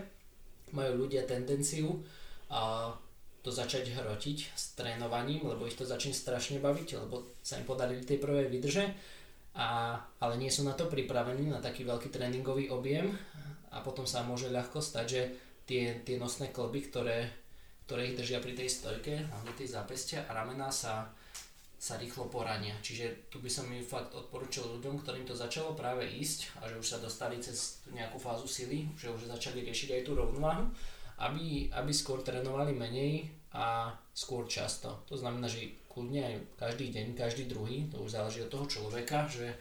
majú 0.70 1.06
ľudia 1.06 1.26
tendenciu 1.26 1.98
a 2.50 2.92
to 3.46 3.50
začať 3.54 3.94
hrotiť 3.94 4.38
s 4.58 4.74
trénovaním, 4.74 5.46
lebo 5.46 5.70
ich 5.70 5.78
to 5.78 5.86
začne 5.86 6.10
strašne 6.10 6.58
baviť, 6.58 6.98
lebo 6.98 7.38
sa 7.46 7.58
im 7.58 7.66
podarili 7.66 8.02
tie 8.02 8.18
prvé 8.18 8.50
výdrže, 8.50 8.90
a, 9.56 9.96
ale 10.20 10.34
nie 10.36 10.50
sú 10.50 10.66
na 10.66 10.74
to 10.74 10.90
pripravení, 10.90 11.48
na 11.48 11.62
taký 11.62 11.86
veľký 11.86 12.10
tréningový 12.10 12.68
objem 12.68 13.14
a 13.70 13.80
potom 13.80 14.04
sa 14.04 14.26
môže 14.26 14.50
ľahko 14.50 14.82
stať, 14.82 15.06
že 15.06 15.22
tie, 15.64 16.02
tie 16.02 16.18
nosné 16.18 16.50
klby, 16.50 16.90
ktoré, 16.90 17.30
ktoré 17.86 18.10
ich 18.10 18.18
držia 18.18 18.42
pri 18.42 18.52
tej 18.52 18.68
stojke, 18.68 19.14
hlavne 19.14 19.52
tie 19.54 19.68
zápestia 19.70 20.26
a 20.26 20.34
ramená 20.34 20.68
sa 20.68 21.08
sa 21.76 22.00
rýchlo 22.00 22.32
porania. 22.32 22.72
Čiže 22.80 23.28
tu 23.28 23.38
by 23.38 23.52
som 23.52 23.68
mi 23.68 23.84
fakt 23.84 24.10
odporučil 24.16 24.64
ľuďom, 24.64 25.04
ktorým 25.04 25.28
to 25.28 25.36
začalo 25.36 25.76
práve 25.76 26.08
ísť 26.08 26.56
a 26.64 26.72
že 26.72 26.80
už 26.80 26.88
sa 26.88 26.98
dostali 26.98 27.36
cez 27.36 27.84
nejakú 27.92 28.16
fázu 28.16 28.48
sily, 28.48 28.88
že 28.96 29.12
už 29.12 29.28
začali 29.28 29.60
riešiť 29.60 30.00
aj 30.00 30.02
tú 30.08 30.16
rovnováhu, 30.16 30.72
aby, 31.22 31.72
aby 31.72 31.92
skôr 31.94 32.20
trénovali 32.20 32.76
menej 32.76 33.28
a 33.56 33.94
skôr 34.12 34.44
často. 34.44 35.04
To 35.08 35.16
znamená, 35.16 35.48
že 35.48 35.72
kľudne 35.88 36.20
aj 36.20 36.34
každý 36.60 36.92
deň, 36.92 37.06
každý 37.16 37.44
druhý, 37.48 37.88
to 37.88 38.04
už 38.04 38.20
záleží 38.20 38.44
od 38.44 38.52
toho 38.52 38.66
človeka, 38.68 39.24
že 39.28 39.56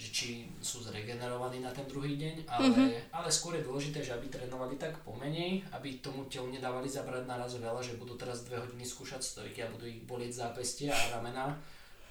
že 0.00 0.08
či 0.16 0.28
sú 0.64 0.80
zregenerovaní 0.80 1.60
na 1.60 1.68
ten 1.76 1.84
druhý 1.84 2.16
deň, 2.16 2.48
ale, 2.48 2.72
mm-hmm. 2.72 3.12
ale 3.12 3.28
skôr 3.28 3.60
je 3.60 3.68
dôležité, 3.68 4.00
že 4.00 4.16
aby 4.16 4.32
trénovali 4.32 4.80
tak 4.80 4.96
pomenej, 5.04 5.60
aby 5.76 6.00
tomu 6.00 6.24
telu 6.24 6.48
nedávali 6.48 6.88
zabrať 6.88 7.28
naraz 7.28 7.60
veľa, 7.60 7.84
že 7.84 8.00
budú 8.00 8.16
teraz 8.16 8.48
dve 8.48 8.64
hodiny 8.64 8.80
skúšať 8.80 9.20
stojky 9.20 9.60
a 9.60 9.68
budú 9.68 9.84
ich 9.84 10.00
bolieť 10.08 10.40
zápestia 10.46 10.96
a 10.96 11.20
ramena 11.20 11.52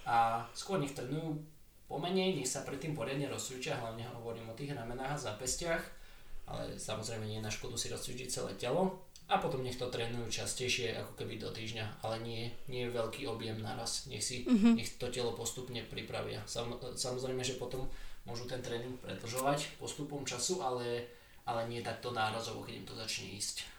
a 0.05 0.45
skôr 0.53 0.77
nech 0.77 0.93
trénujú 0.93 1.41
pomenej, 1.89 2.37
nech 2.37 2.45
sa 2.45 2.61
predtým 2.61 2.93
poriadne 2.93 3.25
rozcvičia, 3.25 3.81
hlavne 3.81 4.05
hovorím 4.21 4.53
o 4.53 4.57
tých 4.59 4.77
ramenách 4.77 5.17
a 5.17 5.23
zápestiach, 5.33 5.81
ale 6.49 6.75
samozrejme 6.75 7.29
nie 7.29 7.39
na 7.39 7.53
škodu 7.53 7.77
si 7.77 7.93
rozcvičiť 7.93 8.27
celé 8.27 8.51
telo, 8.57 9.09
a 9.29 9.37
potom 9.37 9.61
nech 9.61 9.77
to 9.77 9.93
trénujú 9.93 10.25
častejšie 10.41 10.97
ako 11.05 11.13
keby 11.13 11.37
do 11.37 11.53
týždňa, 11.53 12.01
ale 12.01 12.17
nie, 12.25 12.49
nie 12.65 12.89
je 12.89 12.95
veľký 12.97 13.29
objem 13.29 13.61
naraz, 13.61 14.09
nech 14.09 14.25
si 14.25 14.41
mm-hmm. 14.41 14.73
nech 14.73 14.97
to 14.97 15.05
telo 15.13 15.37
postupne 15.37 15.85
pripravia. 15.85 16.41
Sam, 16.49 16.73
samozrejme, 16.97 17.45
že 17.45 17.61
potom 17.61 17.85
môžu 18.25 18.49
ten 18.49 18.65
tréning 18.65 18.97
predlžovať 18.97 19.77
postupom 19.77 20.25
času, 20.25 20.65
ale, 20.65 21.05
ale 21.45 21.69
nie 21.69 21.85
takto 21.85 22.09
nárazovo, 22.09 22.65
keď 22.65 22.73
im 22.81 22.89
to 22.89 22.97
začne 22.97 23.37
ísť. 23.37 23.69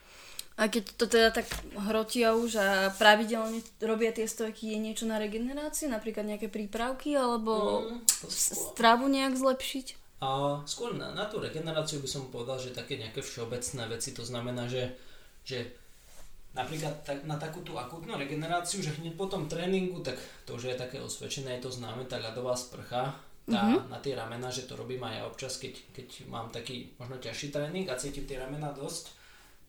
A 0.54 0.70
keď 0.70 0.84
to 0.94 1.04
teda 1.10 1.28
tak 1.34 1.50
hrotia 1.88 2.36
už 2.36 2.60
a 2.60 2.68
pravidelne 2.94 3.64
robia 3.82 4.14
tie 4.14 4.30
stojky, 4.30 4.70
je 4.70 4.78
niečo 4.78 5.08
na 5.08 5.18
regeneráciu, 5.18 5.90
napríklad 5.90 6.30
nejaké 6.30 6.46
prípravky 6.46 7.18
alebo 7.18 7.82
mm, 7.90 8.28
stravu 8.30 9.10
nejak 9.10 9.34
zlepšiť? 9.34 9.99
A 10.20 10.60
skôr 10.68 10.92
na, 10.92 11.16
na 11.16 11.24
tú 11.24 11.40
regeneráciu 11.40 12.04
by 12.04 12.08
som 12.08 12.28
povedal, 12.28 12.60
že 12.60 12.76
také 12.76 13.00
nejaké 13.00 13.24
všeobecné 13.24 13.88
veci, 13.88 14.12
to 14.12 14.20
znamená, 14.20 14.68
že 14.68 14.92
že 15.44 15.72
napríklad 16.54 17.06
tak, 17.06 17.22
na 17.24 17.38
takú 17.38 17.62
tú 17.62 17.78
akútnu 17.78 18.18
regeneráciu, 18.18 18.82
že 18.82 18.94
hneď 18.98 19.14
po 19.14 19.30
tom 19.30 19.46
tréningu, 19.46 20.02
tak 20.02 20.18
to 20.44 20.58
už 20.58 20.74
je 20.74 20.76
také 20.76 20.98
osvedčené, 20.98 21.58
je 21.58 21.70
to 21.70 21.70
známe, 21.70 22.04
tá 22.10 22.18
ľadová 22.18 22.58
sprcha, 22.58 23.14
tá, 23.46 23.60
mm-hmm. 23.66 23.90
na 23.90 23.98
tie 24.02 24.14
ramena, 24.18 24.50
že 24.50 24.66
to 24.66 24.74
robím 24.74 25.02
aj 25.06 25.14
ja 25.14 25.22
občas, 25.26 25.58
keď, 25.58 25.74
keď 25.94 26.08
mám 26.26 26.50
taký 26.50 26.90
možno 26.98 27.18
ťažší 27.22 27.54
tréning 27.54 27.86
a 27.86 27.98
cítim 27.98 28.26
tie 28.26 28.38
ramena 28.38 28.74
dosť, 28.74 29.14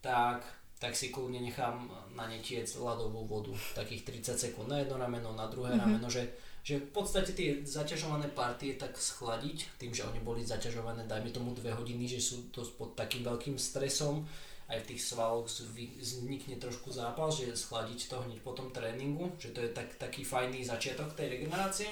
tak, 0.01 0.41
tak 0.81 0.98
si 0.98 1.13
kľudne 1.13 1.41
nechám 1.41 1.86
na 2.17 2.25
ne 2.25 2.41
tiec 2.41 2.70
ľadovú 2.77 3.29
vodu, 3.29 3.53
takých 3.77 4.25
30 4.34 4.38
sekúnd 4.38 4.70
na 4.70 4.81
jedno 4.81 4.98
rameno, 4.98 5.38
na 5.38 5.46
druhé 5.46 5.77
mm-hmm. 5.77 5.86
rameno, 5.86 6.08
že, 6.10 6.34
že 6.61 6.77
v 6.77 6.89
podstate 6.93 7.33
tie 7.33 7.65
zaťažované 7.65 8.29
partie 8.31 8.77
tak 8.77 8.93
schladiť, 8.93 9.81
tým, 9.81 9.91
že 9.93 10.05
oni 10.05 10.21
boli 10.21 10.45
zaťažované, 10.45 11.09
dajme 11.09 11.33
tomu 11.33 11.57
dve 11.57 11.73
hodiny, 11.73 12.05
že 12.05 12.21
sú 12.21 12.53
to 12.53 12.61
pod 12.77 12.93
takým 12.93 13.25
veľkým 13.25 13.57
stresom, 13.57 14.25
aj 14.71 14.87
v 14.87 14.89
tých 14.95 15.01
svaloch 15.03 15.51
vznikne 15.99 16.55
trošku 16.55 16.95
zápal, 16.95 17.27
že 17.27 17.51
schladiť 17.51 18.07
to 18.07 18.23
hneď 18.23 18.39
po 18.39 18.55
tom 18.55 18.71
tréningu, 18.71 19.35
že 19.35 19.51
to 19.51 19.59
je 19.67 19.75
tak, 19.75 19.99
taký 19.99 20.23
fajný 20.23 20.63
začiatok 20.63 21.11
tej 21.11 21.35
regenerácie. 21.35 21.91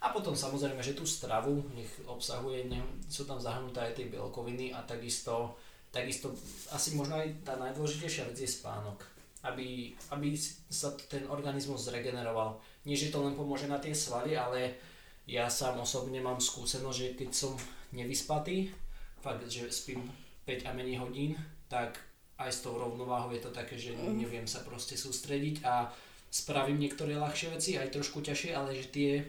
A 0.00 0.14
potom 0.14 0.32
samozrejme, 0.32 0.80
že 0.80 0.96
tú 0.96 1.04
stravu 1.04 1.60
nech 1.76 1.90
obsahuje, 2.08 2.70
ne, 2.70 2.80
sú 3.10 3.28
tam 3.28 3.36
zahrnuté 3.36 3.84
aj 3.84 3.92
tie 3.98 4.06
bielkoviny 4.08 4.72
a 4.72 4.80
takisto, 4.86 5.58
takisto 5.92 6.32
asi 6.72 6.96
možno 6.96 7.20
aj 7.20 7.44
tá 7.44 7.58
najdôležitejšia 7.60 8.30
vec 8.30 8.38
je 8.38 8.48
spánok. 8.48 9.04
Aby, 9.44 9.92
aby 10.14 10.36
sa 10.70 10.92
ten 11.08 11.24
organizmus 11.28 11.88
zregeneroval. 11.88 12.60
Nie, 12.88 12.96
že 12.96 13.12
to 13.12 13.20
len 13.20 13.36
pomôže 13.36 13.68
na 13.68 13.76
tie 13.76 13.92
svaly, 13.92 14.32
ale 14.32 14.80
ja 15.28 15.46
sám 15.46 15.80
osobne 15.84 16.18
mám 16.24 16.40
skúsenosť, 16.40 16.96
že 16.96 17.08
keď 17.14 17.30
som 17.30 17.52
nevyspatý, 17.92 18.72
fakt, 19.20 19.44
že 19.46 19.68
spím 19.68 20.08
5 20.48 20.66
a 20.66 20.70
menej 20.72 20.96
hodín, 20.98 21.36
tak 21.68 22.00
aj 22.40 22.50
s 22.50 22.64
tou 22.64 22.74
rovnováhou 22.80 23.30
je 23.36 23.44
to 23.44 23.52
také, 23.52 23.76
že 23.76 23.92
mm. 23.92 24.16
neviem 24.16 24.48
sa 24.48 24.64
proste 24.64 24.96
sústrediť 24.96 25.60
a 25.62 25.92
spravím 26.32 26.80
niektoré 26.80 27.20
ľahšie 27.20 27.52
veci, 27.52 27.76
aj 27.76 27.92
trošku 27.92 28.24
ťažšie, 28.24 28.56
ale 28.56 28.72
že 28.72 28.88
tie, 28.88 29.20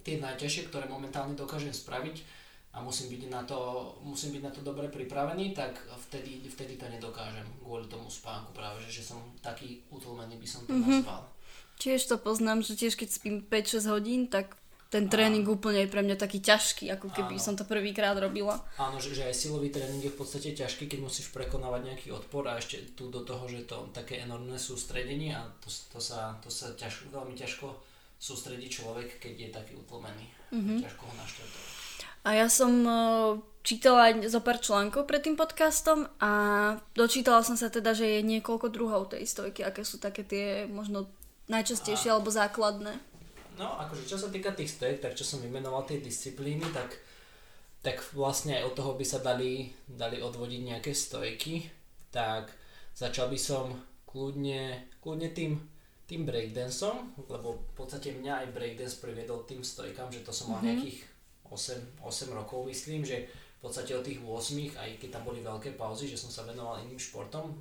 tie 0.00 0.16
najťažšie, 0.16 0.72
ktoré 0.72 0.88
momentálne 0.88 1.36
dokážem 1.36 1.76
spraviť 1.76 2.24
a 2.72 2.80
musím 2.80 3.12
byť 3.12 3.22
na 3.28 3.42
to, 3.44 3.58
musím 4.06 4.38
byť 4.38 4.42
na 4.42 4.52
to 4.54 4.60
dobre 4.64 4.88
pripravený, 4.88 5.52
tak 5.52 5.76
vtedy, 6.08 6.40
vtedy 6.48 6.80
to 6.80 6.88
nedokážem 6.88 7.44
kvôli 7.60 7.84
tomu 7.90 8.08
spánku 8.08 8.54
práve, 8.56 8.80
že, 8.88 9.02
že 9.02 9.12
som 9.12 9.20
taký 9.44 9.84
utlmený 9.92 10.40
by 10.40 10.48
som 10.48 10.62
to 10.64 10.72
mm-hmm. 10.72 11.04
nazval. 11.04 11.22
Tiež 11.78 12.10
to 12.10 12.18
poznám, 12.18 12.66
že 12.66 12.74
tiež 12.74 12.98
keď 12.98 13.08
spím 13.14 13.36
5-6 13.46 13.86
hodín, 13.94 14.26
tak 14.26 14.58
ten 14.88 15.04
tréning 15.04 15.44
Áno. 15.44 15.60
úplne 15.60 15.84
je 15.84 15.92
pre 15.92 16.00
mňa 16.00 16.16
taký 16.16 16.40
ťažký, 16.40 16.88
ako 16.96 17.12
keby 17.12 17.36
Áno. 17.36 17.44
som 17.44 17.54
to 17.54 17.68
prvýkrát 17.68 18.16
robila. 18.16 18.56
Áno, 18.80 18.96
že, 18.96 19.12
že 19.12 19.28
aj 19.28 19.36
silový 19.36 19.68
tréning 19.68 20.00
je 20.00 20.08
v 20.08 20.18
podstate 20.18 20.56
ťažký, 20.56 20.88
keď 20.88 21.04
musíš 21.04 21.28
prekonávať 21.28 21.92
nejaký 21.92 22.08
odpor 22.16 22.48
a 22.48 22.56
ešte 22.56 22.96
tu 22.96 23.12
do 23.12 23.20
toho, 23.20 23.44
že 23.44 23.68
to 23.68 23.92
také 23.92 24.24
enormné 24.24 24.56
sústredenie 24.56 25.36
a 25.36 25.44
to, 25.60 25.68
to 25.68 26.00
sa, 26.00 26.40
to 26.40 26.48
sa 26.48 26.72
ťažko, 26.72 27.12
veľmi 27.12 27.36
ťažko 27.36 27.68
sústredí 28.16 28.66
človek, 28.72 29.20
keď 29.20 29.34
je 29.36 29.48
taký 29.52 29.72
utlmený. 29.76 30.26
Mm-hmm. 30.56 30.78
Ťažko 30.80 31.02
ho 31.04 31.14
naštartovať. 31.20 31.78
A 32.26 32.28
ja 32.34 32.48
som 32.50 32.72
e, 32.82 32.92
čítala 33.62 34.10
aj 34.10 34.26
zo 34.26 34.40
pár 34.42 34.58
článkov 34.58 35.06
pred 35.06 35.22
tým 35.22 35.38
podcastom 35.38 36.08
a 36.18 36.32
dočítala 36.96 37.44
som 37.46 37.54
sa 37.54 37.70
teda, 37.70 37.94
že 37.94 38.18
je 38.18 38.20
niekoľko 38.26 38.72
druhov 38.72 39.12
tej 39.12 39.28
stojky, 39.28 39.62
aké 39.62 39.86
sú 39.86 40.02
také 40.02 40.24
tie 40.24 40.64
možno 40.66 41.06
najčastejšie 41.48 42.08
a... 42.08 42.16
alebo 42.16 42.30
základné. 42.30 42.92
No, 43.58 43.74
akože 43.74 44.06
čo 44.06 44.16
sa 44.16 44.30
týka 44.30 44.54
tých 44.54 44.78
stojek, 44.78 45.02
tak 45.02 45.18
čo 45.18 45.26
som 45.26 45.42
vymenoval 45.42 45.82
tie 45.82 45.98
disciplíny, 45.98 46.62
tak, 46.70 46.94
tak 47.82 47.98
vlastne 48.14 48.54
aj 48.54 48.70
od 48.70 48.74
toho 48.78 48.92
by 48.94 49.02
sa 49.02 49.18
dali, 49.18 49.74
dali 49.90 50.22
odvodiť 50.22 50.60
nejaké 50.62 50.94
stojky. 50.94 51.66
Tak 52.14 52.54
začal 52.94 53.26
by 53.26 53.38
som 53.38 53.74
kľudne, 54.06 54.94
kľudne 55.02 55.34
tým, 55.34 55.58
tým 56.06 56.22
breakdanceom, 56.22 57.18
lebo 57.26 57.58
v 57.58 57.72
podstate 57.74 58.14
mňa 58.14 58.46
aj 58.46 58.54
breakdance 58.54 58.96
priviedol 59.02 59.42
tým 59.44 59.66
stojkám, 59.66 60.08
že 60.14 60.22
to 60.22 60.30
som 60.30 60.54
mal 60.54 60.62
mm-hmm. 60.62 60.78
nejakých 60.78 60.98
8, 61.50 62.00
8 62.00 62.38
rokov 62.38 62.64
myslím, 62.70 63.02
že 63.02 63.26
v 63.28 63.60
podstate 63.60 63.90
od 63.90 64.06
tých 64.06 64.22
8, 64.22 64.78
aj 64.78 64.90
keď 65.02 65.18
tam 65.18 65.26
boli 65.26 65.42
veľké 65.42 65.74
pauzy, 65.74 66.06
že 66.06 66.16
som 66.16 66.30
sa 66.30 66.46
venoval 66.46 66.78
iným 66.86 66.96
športom, 66.96 67.58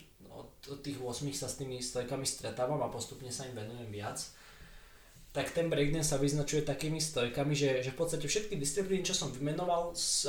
od, 0.69 0.79
tých 0.83 0.99
8 0.99 1.27
sa 1.33 1.47
s 1.47 1.59
tými 1.59 1.79
stojkami 1.79 2.25
stretávam 2.27 2.79
a 2.83 2.91
postupne 2.91 3.31
sa 3.31 3.47
im 3.47 3.55
venujem 3.55 3.91
viac 3.91 4.19
tak 5.37 5.53
ten 5.53 5.69
breakdance 5.69 6.09
sa 6.09 6.17
vyznačuje 6.17 6.65
takými 6.65 6.97
stojkami, 6.97 7.53
že, 7.53 7.85
že 7.85 7.93
v 7.93 7.99
podstate 8.01 8.25
všetky 8.25 8.57
disciplíny, 8.57 9.05
čo 9.05 9.13
som 9.13 9.29
vymenoval, 9.29 9.93
s, 9.93 10.25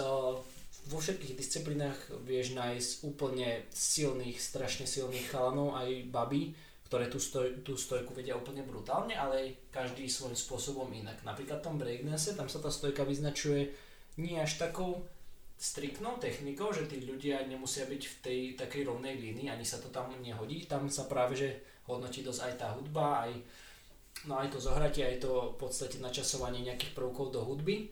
vo 0.89 0.99
všetkých 1.01 1.33
disciplínach 1.33 1.97
vieš 2.29 2.53
nájsť 2.53 2.91
úplne 3.09 3.65
silných, 3.73 4.37
strašne 4.37 4.85
silných 4.85 5.33
chalanov 5.33 5.81
aj 5.81 6.13
baby, 6.13 6.53
ktoré 6.93 7.09
tú, 7.09 7.17
stoj, 7.17 7.65
tú 7.65 7.81
stojku 7.81 8.13
vedia 8.13 8.37
úplne 8.37 8.65
brutálne, 8.65 9.17
ale 9.17 9.69
každý 9.73 10.09
svojím 10.13 10.37
spôsobom 10.37 10.89
inak. 10.93 11.25
Napríklad 11.25 11.61
v 11.61 11.67
tom 11.73 11.77
breakdance, 11.81 12.37
tam 12.37 12.53
sa 12.53 12.61
tá 12.61 12.69
stojka 12.69 13.09
vyznačuje 13.09 13.73
nie 14.21 14.37
až 14.37 14.61
takou 14.61 15.09
striktnou 15.59 16.23
technikou, 16.23 16.71
že 16.71 16.87
tí 16.87 17.03
ľudia 17.03 17.43
nemusia 17.43 17.91
byť 17.91 18.03
v 18.07 18.15
tej 18.23 18.41
takej 18.55 18.87
rovnej 18.87 19.19
línii, 19.19 19.51
ani 19.51 19.67
sa 19.67 19.83
to 19.83 19.91
tam 19.91 20.15
nehodí. 20.23 20.71
Tam 20.71 20.87
sa 20.87 21.11
práve 21.11 21.35
že 21.35 21.49
hodnotí 21.91 22.23
dosť 22.23 22.41
aj 22.47 22.55
tá 22.55 22.69
hudba, 22.79 23.27
aj 23.27 23.33
no 24.31 24.39
aj 24.39 24.55
to 24.55 24.63
zohratie, 24.63 25.03
aj 25.03 25.19
to 25.19 25.55
v 25.55 25.57
podstate 25.59 25.99
načasovanie 25.99 26.63
nejakých 26.63 26.95
prvkov 26.95 27.35
do 27.35 27.43
hudby, 27.43 27.91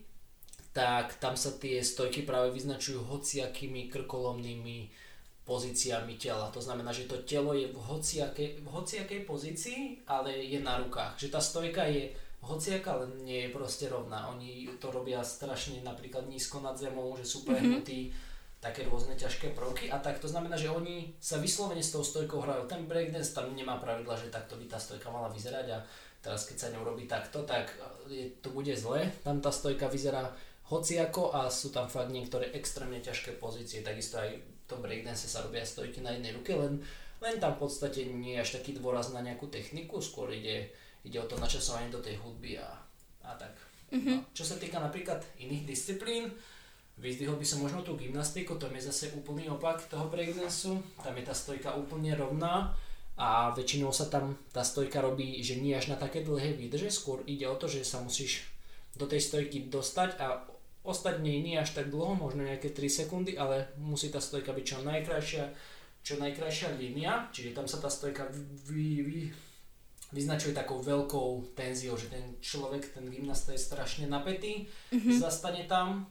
tak 0.71 1.19
tam 1.19 1.35
sa 1.35 1.51
tie 1.59 1.83
stojky 1.83 2.23
práve 2.23 2.55
vyznačujú 2.55 3.03
hociakými 3.03 3.91
krkolomnými 3.91 5.07
pozíciami 5.47 6.19
tela. 6.19 6.51
To 6.51 6.59
znamená, 6.59 6.91
že 6.91 7.07
to 7.07 7.23
telo 7.23 7.55
je 7.55 7.71
v 7.71 7.79
hociakej, 7.79 8.63
v 8.63 8.67
hociakej 8.67 9.21
pozícii, 9.25 9.81
ale 10.11 10.35
je 10.43 10.59
na 10.59 10.83
rukách. 10.83 11.19
Že 11.23 11.29
tá 11.31 11.41
stojka 11.41 11.87
je 11.87 12.11
hociaká, 12.43 12.99
ale 12.99 13.07
nie 13.25 13.47
je 13.47 13.55
proste 13.55 13.87
rovná. 13.87 14.29
Oni 14.33 14.69
to 14.79 14.93
robia 14.93 15.25
strašne 15.25 15.81
napríklad 15.81 16.29
nízko 16.29 16.61
nad 16.61 16.77
zemou, 16.79 17.15
že 17.19 17.27
sú 17.27 17.43
prehnutí, 17.43 18.11
mm-hmm. 18.11 18.61
také 18.63 18.87
rôzne 18.87 19.19
ťažké 19.19 19.55
prvky 19.55 19.91
a 19.91 19.99
tak 19.99 20.23
to 20.23 20.29
znamená, 20.31 20.55
že 20.55 20.71
oni 20.71 21.17
sa 21.19 21.43
vyslovene 21.43 21.83
s 21.83 21.91
tou 21.91 22.07
stojkou 22.07 22.39
hrajú. 22.43 22.71
Ten 22.71 22.87
breakdance 22.87 23.35
tam 23.35 23.51
nemá 23.53 23.81
pravidla, 23.83 24.15
že 24.15 24.31
takto 24.31 24.61
by 24.61 24.67
tá 24.71 24.79
stojka 24.79 25.11
mala 25.11 25.33
vyzerať 25.33 25.67
a 25.75 25.79
Teraz 26.27 26.43
keď 26.51 26.57
sa 26.59 26.73
ňou 26.75 26.83
robí 26.83 27.07
takto, 27.07 27.47
tak 27.47 27.71
je, 28.11 28.35
to 28.43 28.51
bude 28.51 28.75
zle. 28.75 29.07
Tam 29.23 29.39
tá 29.39 29.55
stojka 29.55 29.87
vyzerá 29.87 30.35
hociako 30.67 31.31
a 31.31 31.47
sú 31.47 31.71
tam 31.71 31.87
fakt 31.87 32.11
niektoré 32.11 32.51
extrémne 32.51 32.99
ťažké 32.99 33.39
pozície. 33.39 33.87
Takisto 33.87 34.19
aj 34.19 34.35
v 34.35 34.65
tom 34.67 34.83
breakdance 34.83 35.31
sa 35.31 35.47
robia 35.47 35.63
stojky 35.63 36.03
na 36.03 36.19
jednej 36.19 36.35
ruke, 36.35 36.51
len, 36.59 36.83
len 37.23 37.39
tam 37.39 37.55
v 37.55 37.63
podstate 37.63 38.11
nie 38.11 38.35
je 38.35 38.43
až 38.43 38.51
taký 38.59 38.75
dôraz 38.75 39.15
na 39.15 39.23
nejakú 39.23 39.47
techniku, 39.47 40.03
skôr 40.03 40.35
ide, 40.35 40.75
ide 41.07 41.23
o 41.23 41.31
to 41.31 41.39
načasovanie 41.39 41.89
do 41.89 42.03
tej 42.03 42.19
hudby 42.19 42.59
a, 42.59 42.69
a 43.23 43.31
tak. 43.39 43.55
Mm-hmm. 43.95 44.17
No, 44.19 44.27
čo 44.35 44.43
sa 44.43 44.59
týka 44.59 44.83
napríklad 44.83 45.23
iných 45.39 45.63
disciplín, 45.63 46.35
Vyzdvihol 46.97 47.37
by 47.37 47.45
som 47.45 47.61
možno 47.61 47.85
tú 47.85 47.93
gymnastiku, 47.93 48.57
to 48.57 48.73
je 48.73 48.89
zase 48.89 49.13
úplný 49.13 49.53
opak 49.53 49.85
toho 49.85 50.09
breakdanceu. 50.09 50.81
Tam 51.05 51.13
je 51.13 51.29
tá 51.29 51.37
stojka 51.37 51.77
úplne 51.77 52.17
rovná 52.17 52.73
a 53.21 53.53
väčšinou 53.53 53.93
sa 53.93 54.09
tam 54.09 54.33
tá 54.49 54.65
stojka 54.65 55.05
robí, 55.05 55.37
že 55.45 55.61
nie 55.61 55.77
až 55.77 55.93
na 55.93 56.01
také 56.01 56.25
dlhé 56.25 56.57
výdrže, 56.57 56.89
skôr 56.89 57.21
ide 57.29 57.45
o 57.45 57.57
to, 57.61 57.69
že 57.69 57.85
sa 57.85 58.01
musíš 58.01 58.49
do 58.97 59.05
tej 59.05 59.21
stojky 59.21 59.69
dostať 59.69 60.17
a 60.21 60.49
ostať 60.89 61.21
nej 61.21 61.45
nie 61.45 61.57
až 61.61 61.77
tak 61.77 61.93
dlho, 61.93 62.17
možno 62.17 62.49
nejaké 62.49 62.73
3 62.73 62.89
sekundy, 62.89 63.37
ale 63.37 63.77
musí 63.77 64.09
tá 64.09 64.21
stojka 64.21 64.57
byť 64.57 64.65
čo 64.65 64.79
najkrajšia, 64.81 65.45
čo 66.01 66.17
najkrajšia 66.17 66.81
línia, 66.81 67.29
čiže 67.29 67.53
tam 67.53 67.69
sa 67.69 67.77
tá 67.77 67.93
stojka 67.93 68.25
vy, 68.69 69.05
vy, 69.05 69.19
vyznačuje 70.15 70.55
takou 70.55 70.79
veľkou 70.79 71.57
tenziou, 71.59 71.99
že 71.99 72.07
ten 72.07 72.39
človek, 72.39 72.95
ten 72.95 73.07
gymnasta 73.11 73.51
je 73.51 73.61
strašne 73.61 74.07
napätý, 74.07 74.71
mm-hmm. 74.95 75.19
zastane 75.19 75.67
tam, 75.67 76.07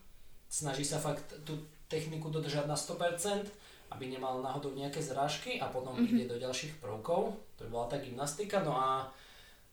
snaží 0.51 0.83
sa 0.83 0.99
fakt 0.99 1.23
tú 1.47 1.55
techniku 1.87 2.27
dodržať 2.27 2.67
na 2.67 2.75
100%, 2.75 3.47
aby 3.93 4.11
nemal 4.11 4.41
náhodou 4.43 4.75
nejaké 4.75 4.99
zrážky 4.99 5.61
a 5.61 5.71
potom 5.71 5.95
mm-hmm. 5.95 6.11
ide 6.11 6.25
do 6.27 6.37
ďalších 6.41 6.83
prvkov. 6.83 7.37
To 7.55 7.59
by 7.63 7.69
bola 7.71 7.87
tá 7.87 7.97
gymnastika. 8.01 8.59
No 8.65 8.75
a, 8.75 9.07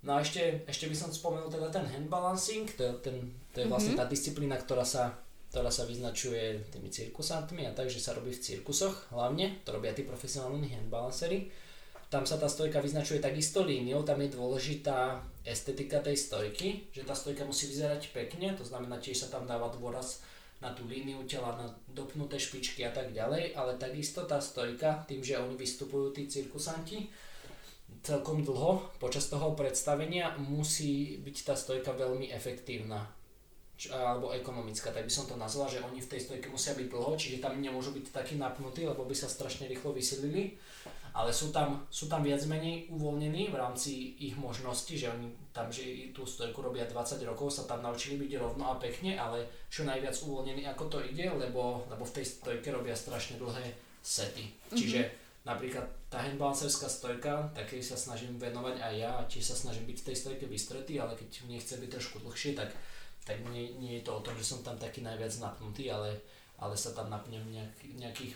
no 0.07 0.15
a 0.15 0.23
ešte, 0.23 0.63
ešte 0.69 0.87
by 0.87 0.95
som 0.95 1.11
spomenul 1.11 1.51
teda 1.51 1.73
ten 1.73 1.83
handbalancing, 1.89 2.69
to 2.79 2.83
je, 2.87 2.93
ten, 3.03 3.17
to 3.51 3.65
je 3.65 3.67
vlastne 3.67 3.99
mm-hmm. 3.99 4.07
tá 4.07 4.13
disciplína, 4.13 4.55
ktorá 4.61 4.87
sa, 4.87 5.19
ktorá 5.51 5.73
sa 5.73 5.89
vyznačuje 5.89 6.63
tými 6.71 6.93
cirkusantmi 6.93 7.67
a 7.67 7.75
takže 7.75 7.99
sa 7.99 8.15
robí 8.15 8.31
v 8.31 8.45
cirkusoch 8.45 9.11
hlavne, 9.11 9.65
to 9.67 9.75
robia 9.75 9.91
tí 9.97 10.07
profesionálni 10.07 10.71
handbalancery. 10.71 11.51
Tam 12.13 12.29
sa 12.29 12.37
tá 12.37 12.45
stojka 12.45 12.85
vyznačuje 12.85 13.25
takisto 13.25 13.65
líniou, 13.65 14.05
tam 14.05 14.21
je 14.21 14.37
dôležitá 14.37 15.25
estetika 15.49 15.97
tej 16.05 16.21
stojky, 16.21 16.93
že 16.93 17.09
tá 17.09 17.17
stojka 17.17 17.49
musí 17.49 17.73
vyzerať 17.73 18.13
pekne, 18.13 18.53
to 18.53 18.69
znamená 18.69 19.01
tiež 19.01 19.25
sa 19.25 19.33
tam 19.33 19.49
dáva 19.49 19.73
dôraz 19.73 20.21
na 20.61 20.77
tú 20.77 20.85
líniu 20.85 21.25
tela, 21.25 21.57
na 21.57 21.73
dopnuté 21.89 22.37
špičky 22.37 22.85
a 22.85 22.93
tak 22.93 23.17
ďalej, 23.17 23.57
ale 23.57 23.81
takisto 23.81 24.29
tá 24.29 24.45
stojka, 24.45 25.09
tým, 25.09 25.25
že 25.25 25.41
oni 25.41 25.57
vystupujú 25.57 26.13
tí 26.13 26.29
cirkusanti, 26.29 27.09
celkom 28.05 28.45
dlho 28.45 28.93
počas 29.01 29.33
toho 29.33 29.57
predstavenia 29.57 30.37
musí 30.37 31.17
byť 31.17 31.37
tá 31.49 31.55
stojka 31.57 31.97
veľmi 31.97 32.29
efektívna 32.29 33.09
alebo 33.89 34.31
ekonomická, 34.31 34.95
tak 34.95 35.09
by 35.09 35.13
som 35.13 35.27
to 35.27 35.35
nazval, 35.35 35.67
že 35.67 35.83
oni 35.83 35.99
v 35.99 36.11
tej 36.13 36.29
stojke 36.29 36.47
musia 36.53 36.77
byť 36.77 36.87
dlho, 36.87 37.19
čiže 37.19 37.43
tam 37.43 37.59
nemôžu 37.59 37.91
byť 37.97 38.15
takí 38.15 38.39
napnutí, 38.39 38.87
lebo 38.87 39.03
by 39.03 39.17
sa 39.17 39.27
strašne 39.27 39.67
rýchlo 39.67 39.91
vysilili 39.91 40.55
ale 41.13 41.29
sú 41.29 41.53
tam, 41.53 41.85
sú 41.93 42.09
tam 42.09 42.25
viac 42.25 42.41
menej 42.49 42.89
uvoľnení 42.89 43.53
v 43.53 43.57
rámci 43.61 44.17
ich 44.17 44.33
možností, 44.33 44.97
že 44.97 45.13
oni 45.13 45.29
tam, 45.53 45.69
že 45.69 46.09
tú 46.17 46.25
stojku 46.25 46.65
robia 46.65 46.89
20 46.89 47.21
rokov, 47.29 47.53
sa 47.53 47.69
tam 47.69 47.85
naučili 47.85 48.17
byť 48.17 48.33
rovno 48.41 48.73
a 48.73 48.81
pekne, 48.81 49.21
ale 49.21 49.45
čo 49.69 49.85
najviac 49.85 50.17
uvoľnení 50.25 50.65
ako 50.73 50.85
to 50.89 50.99
ide, 51.05 51.29
lebo, 51.29 51.85
lebo 51.93 52.03
v 52.09 52.17
tej 52.17 52.25
stojke 52.25 52.73
robia 52.73 52.97
strašne 52.97 53.37
dlhé 53.37 53.77
sety. 54.01 54.49
Mm-hmm. 54.49 54.77
Čiže 54.77 55.01
napríklad 55.45 55.85
tá 56.09 56.25
handbalancerská 56.25 56.89
stojka, 56.89 57.53
takej 57.53 57.85
sa 57.85 58.01
snažím 58.01 58.41
venovať 58.41 58.81
aj 58.81 58.95
ja, 58.97 59.13
tiež 59.29 59.53
sa 59.53 59.57
snažím 59.57 59.85
byť 59.93 59.99
v 60.01 60.07
tej 60.09 60.17
stojke 60.17 60.45
vystretý, 60.49 60.97
ale 60.97 61.13
keď 61.13 61.45
mne 61.45 61.61
chce 61.61 61.77
byť 61.77 61.91
trošku 61.93 62.17
dlhšie, 62.25 62.57
tak, 62.57 62.73
tak 63.29 63.37
nie, 63.53 63.77
nie 63.77 64.01
je 64.01 64.05
to 64.09 64.17
o 64.17 64.25
tom, 64.25 64.33
že 64.41 64.49
som 64.49 64.65
tam 64.65 64.81
taký 64.81 65.05
najviac 65.05 65.35
napnutý, 65.45 65.93
ale, 65.93 66.25
ale 66.57 66.73
sa 66.73 66.97
tam 66.97 67.13
napnem 67.13 67.45
nejak, 67.53 67.75
nejakých 68.01 68.33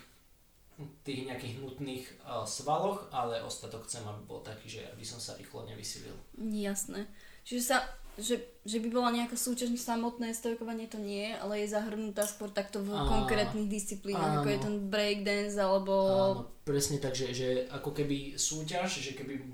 tých 1.08 1.24
nejakých 1.24 1.54
nutných 1.64 2.04
uh, 2.20 2.44
svaloch, 2.44 3.08
ale 3.08 3.40
ostatok 3.40 3.88
chcem, 3.88 4.04
aby 4.04 4.22
bol 4.28 4.44
taký, 4.44 4.68
že 4.68 4.82
aby 4.92 5.04
som 5.08 5.16
sa 5.16 5.32
rýchlo 5.40 5.64
nevysilil. 5.64 6.12
Jasné. 6.36 7.08
Čiže 7.48 7.62
sa, 7.64 7.78
že, 8.20 8.60
že 8.68 8.80
by 8.84 8.88
bola 8.92 9.08
nejaká 9.08 9.40
súťaž 9.40 9.72
samotné 9.80 10.36
stojkovanie, 10.36 10.84
to 10.84 11.00
nie, 11.00 11.32
ale 11.32 11.64
je 11.64 11.72
zahrnutá 11.72 12.28
skôr 12.28 12.52
takto 12.52 12.84
v 12.84 12.92
a, 12.92 13.08
konkrétnych 13.08 13.72
disciplínach, 13.72 14.44
ako 14.44 14.48
je 14.52 14.60
ten 14.60 14.76
breakdance 14.92 15.56
alebo... 15.56 15.94
Áno, 16.12 16.44
presne 16.68 17.00
tak, 17.00 17.16
že, 17.16 17.32
že 17.32 17.48
ako 17.72 17.96
keby 17.96 18.36
súťaž, 18.36 19.00
že 19.00 19.16
keby 19.16 19.48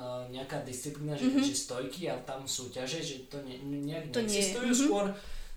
uh, 0.00 0.24
nejaká 0.32 0.64
disciplína, 0.64 1.20
že, 1.20 1.28
mm-hmm. 1.28 1.44
že 1.44 1.52
stojky 1.52 2.08
a 2.08 2.16
tam 2.24 2.48
súťaže, 2.48 3.04
že 3.04 3.28
to 3.28 3.44
ne, 3.44 3.60
nejak 3.60 4.08
to 4.08 4.24
neexistujú, 4.24 4.72
nie. 4.72 4.80
skôr 4.88 5.06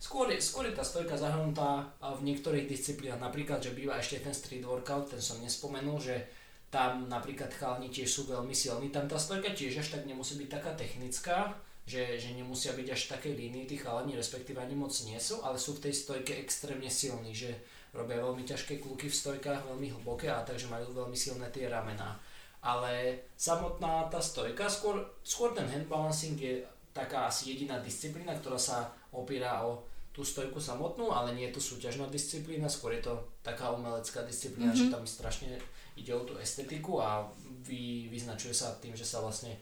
Skôr 0.05 0.29
skôr 0.37 0.69
je 0.69 0.77
tá 0.77 0.85
stojka 0.85 1.17
zahrnutá 1.17 1.89
v 1.97 2.29
niektorých 2.29 2.69
disciplínach, 2.69 3.17
napríklad, 3.17 3.57
že 3.57 3.73
býva 3.73 3.97
ešte 3.97 4.21
ten 4.21 4.37
street 4.37 4.61
workout, 4.61 5.09
ten 5.09 5.17
som 5.17 5.41
nespomenul, 5.41 5.97
že 5.97 6.29
tam 6.69 7.09
napríklad 7.09 7.49
chalani 7.49 7.89
tiež 7.89 8.05
sú 8.05 8.21
veľmi 8.29 8.53
silní, 8.53 8.93
tam 8.93 9.09
tá 9.09 9.17
stojka 9.17 9.57
tiež 9.57 9.81
až 9.81 9.97
tak 9.97 10.05
nemusí 10.05 10.37
byť 10.37 10.49
taká 10.53 10.77
technická, 10.77 11.57
že, 11.89 12.21
že 12.21 12.37
nemusia 12.37 12.77
byť 12.77 12.87
až 12.93 13.01
také 13.17 13.33
líny 13.33 13.65
tí 13.65 13.81
chalani, 13.81 14.13
respektíve 14.13 14.61
ani 14.61 14.77
moc 14.77 14.93
nie 15.09 15.17
sú, 15.17 15.41
ale 15.41 15.57
sú 15.57 15.73
v 15.73 15.89
tej 15.89 15.93
stojke 15.97 16.37
extrémne 16.37 16.89
silní, 16.93 17.33
že 17.33 17.57
robia 17.89 18.21
veľmi 18.21 18.45
ťažké 18.45 18.77
kluky 18.77 19.09
v 19.09 19.17
stojkách, 19.17 19.65
veľmi 19.65 19.89
hlboké 19.89 20.29
a 20.29 20.45
takže 20.45 20.69
majú 20.69 20.93
veľmi 20.93 21.17
silné 21.17 21.49
tie 21.49 21.65
ramená. 21.65 22.13
Ale 22.61 23.25
samotná 23.33 24.05
tá 24.13 24.21
stojka, 24.21 24.69
skôr, 24.69 25.01
skôr 25.25 25.57
ten 25.57 25.65
handbalancing 25.65 26.37
je 26.37 26.61
taká 26.93 27.25
asi 27.25 27.57
jediná 27.57 27.81
disciplína, 27.81 28.37
ktorá 28.37 28.61
sa 28.61 28.93
opiera 29.09 29.65
o 29.65 29.94
tú 30.15 30.23
stojku 30.23 30.63
samotnú, 30.63 31.11
ale 31.11 31.35
nie 31.35 31.51
je 31.51 31.59
to 31.59 31.75
súťažná 31.75 32.07
disciplína, 32.07 32.71
skôr 32.71 32.95
je 32.95 33.03
to 33.03 33.13
taká 33.43 33.75
umelecká 33.75 34.23
disciplína, 34.23 34.71
mm-hmm. 34.71 34.87
že 34.87 34.93
tam 34.95 35.03
strašne 35.03 35.59
ide 35.99 36.15
o 36.15 36.23
tú 36.23 36.39
estetiku 36.39 37.03
a 37.03 37.27
vy, 37.67 38.07
vyznačuje 38.07 38.55
sa 38.55 38.79
tým, 38.79 38.95
že 38.95 39.03
sa 39.03 39.19
vlastne 39.19 39.59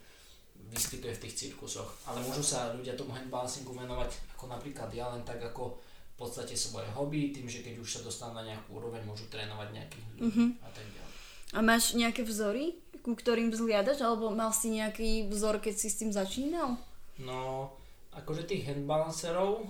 vyskytuje 0.69 1.13
v 1.17 1.21
tých 1.25 1.37
cirkusoch. 1.49 1.89
Ale 2.05 2.21
môžu 2.21 2.45
sa 2.45 2.69
ľudia 2.77 2.93
tomu 2.93 3.17
handbalancingu 3.17 3.73
venovať 3.73 4.33
ako 4.43 4.51
napríklad 4.51 4.91
ja 4.91 5.07
len 5.07 5.23
tak 5.23 5.39
ako 5.39 5.79
v 5.79 6.15
podstate 6.19 6.51
svoje 6.59 6.83
hobby, 6.91 7.31
tým, 7.31 7.47
že 7.47 7.63
keď 7.63 7.79
už 7.79 7.89
sa 7.89 7.99
dostanú 8.03 8.35
na 8.35 8.43
nejakú 8.43 8.75
úroveň, 8.75 9.01
môžu 9.07 9.23
trénovať 9.31 9.71
nejakých 9.71 10.05
ľudí 10.11 10.21
mm-hmm. 10.27 10.49
a 10.59 10.69
tak 10.75 10.85
ďalej. 10.85 11.13
A 11.55 11.59
máš 11.63 11.83
nejaké 11.95 12.27
vzory, 12.27 12.75
ku 13.01 13.15
ktorým 13.15 13.55
vzliadaš, 13.55 14.03
alebo 14.03 14.29
mal 14.35 14.51
si 14.51 14.75
nejaký 14.75 15.31
vzor, 15.31 15.63
keď 15.63 15.75
si 15.79 15.87
s 15.87 16.03
tým 16.03 16.11
začínal? 16.11 16.75
No, 17.23 17.71
akože 18.11 18.43
tých 18.43 18.67
handbalancerov, 18.67 19.63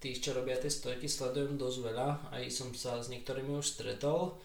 tých, 0.00 0.24
čo 0.24 0.32
robia 0.32 0.56
tie 0.56 0.72
stojky, 0.72 1.06
sledujem 1.06 1.60
dosť 1.60 1.78
veľa, 1.92 2.08
aj 2.32 2.44
som 2.48 2.72
sa 2.72 2.96
s 3.04 3.12
niektorými 3.12 3.52
už 3.60 3.76
stretol, 3.76 4.40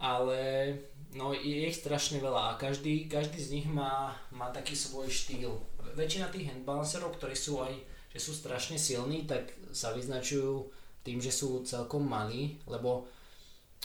ale 0.00 0.72
no, 1.12 1.36
je 1.36 1.68
ich 1.68 1.76
strašne 1.76 2.16
veľa 2.20 2.56
a 2.56 2.58
každý, 2.60 3.04
každý 3.04 3.36
z 3.36 3.52
nich 3.60 3.68
má, 3.68 4.16
má 4.32 4.48
taký 4.48 4.72
svoj 4.72 5.12
štýl. 5.12 5.52
Väčšina 5.96 6.32
tých 6.32 6.48
handbalancerov, 6.48 7.16
ktorí 7.20 7.36
sú 7.36 7.60
aj, 7.60 7.76
že 8.12 8.18
sú 8.20 8.32
strašne 8.32 8.80
silní, 8.80 9.28
tak 9.28 9.52
sa 9.72 9.92
vyznačujú 9.92 10.64
tým, 11.04 11.20
že 11.20 11.30
sú 11.32 11.60
celkom 11.68 12.00
malí, 12.00 12.56
lebo, 12.64 13.04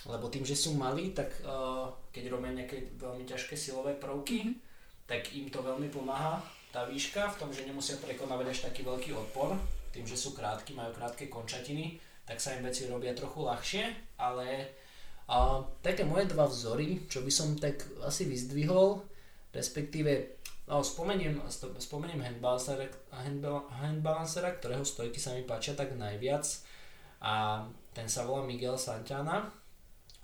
lebo 0.08 0.32
tým, 0.32 0.48
že 0.48 0.56
sú 0.56 0.80
malí, 0.80 1.12
tak 1.12 1.28
uh, 1.44 1.92
keď 2.16 2.32
robia 2.32 2.56
nejaké 2.56 2.96
veľmi 2.96 3.28
ťažké 3.28 3.60
silové 3.60 4.00
prvky, 4.00 4.48
mm-hmm. 4.48 4.56
tak 5.12 5.28
im 5.36 5.52
to 5.52 5.60
veľmi 5.60 5.92
pomáha 5.92 6.40
tá 6.72 6.88
výška 6.88 7.36
v 7.36 7.40
tom, 7.40 7.50
že 7.52 7.68
nemusia 7.68 8.00
prekonávať 8.00 8.48
až 8.48 8.60
taký 8.72 8.88
veľký 8.88 9.12
odpor 9.12 9.60
tým, 9.92 10.08
že 10.08 10.18
sú 10.18 10.32
krátky, 10.32 10.74
majú 10.74 10.96
krátke 10.96 11.28
končatiny, 11.28 12.00
tak 12.26 12.40
sa 12.40 12.56
im 12.56 12.64
veci 12.64 12.88
robia 12.88 13.12
trochu 13.12 13.44
ľahšie, 13.44 13.84
ale 14.18 14.72
a, 15.28 15.60
také 15.84 16.08
moje 16.08 16.32
dva 16.32 16.48
vzory, 16.48 17.04
čo 17.12 17.22
by 17.22 17.32
som 17.32 17.60
tak 17.60 17.84
asi 18.04 18.26
vyzdvihol, 18.28 19.04
respektíve 19.52 20.40
no, 20.72 20.80
spomeniem, 20.80 21.44
spomeniem 21.80 22.24
handbalancera, 22.40 24.48
ktorého 24.56 24.88
stojky 24.88 25.20
sa 25.20 25.36
mi 25.36 25.44
páčia 25.44 25.76
tak 25.76 25.92
najviac 26.00 26.48
a 27.22 27.68
ten 27.92 28.08
sa 28.08 28.24
volá 28.24 28.48
Miguel 28.48 28.80
Santana. 28.80 29.52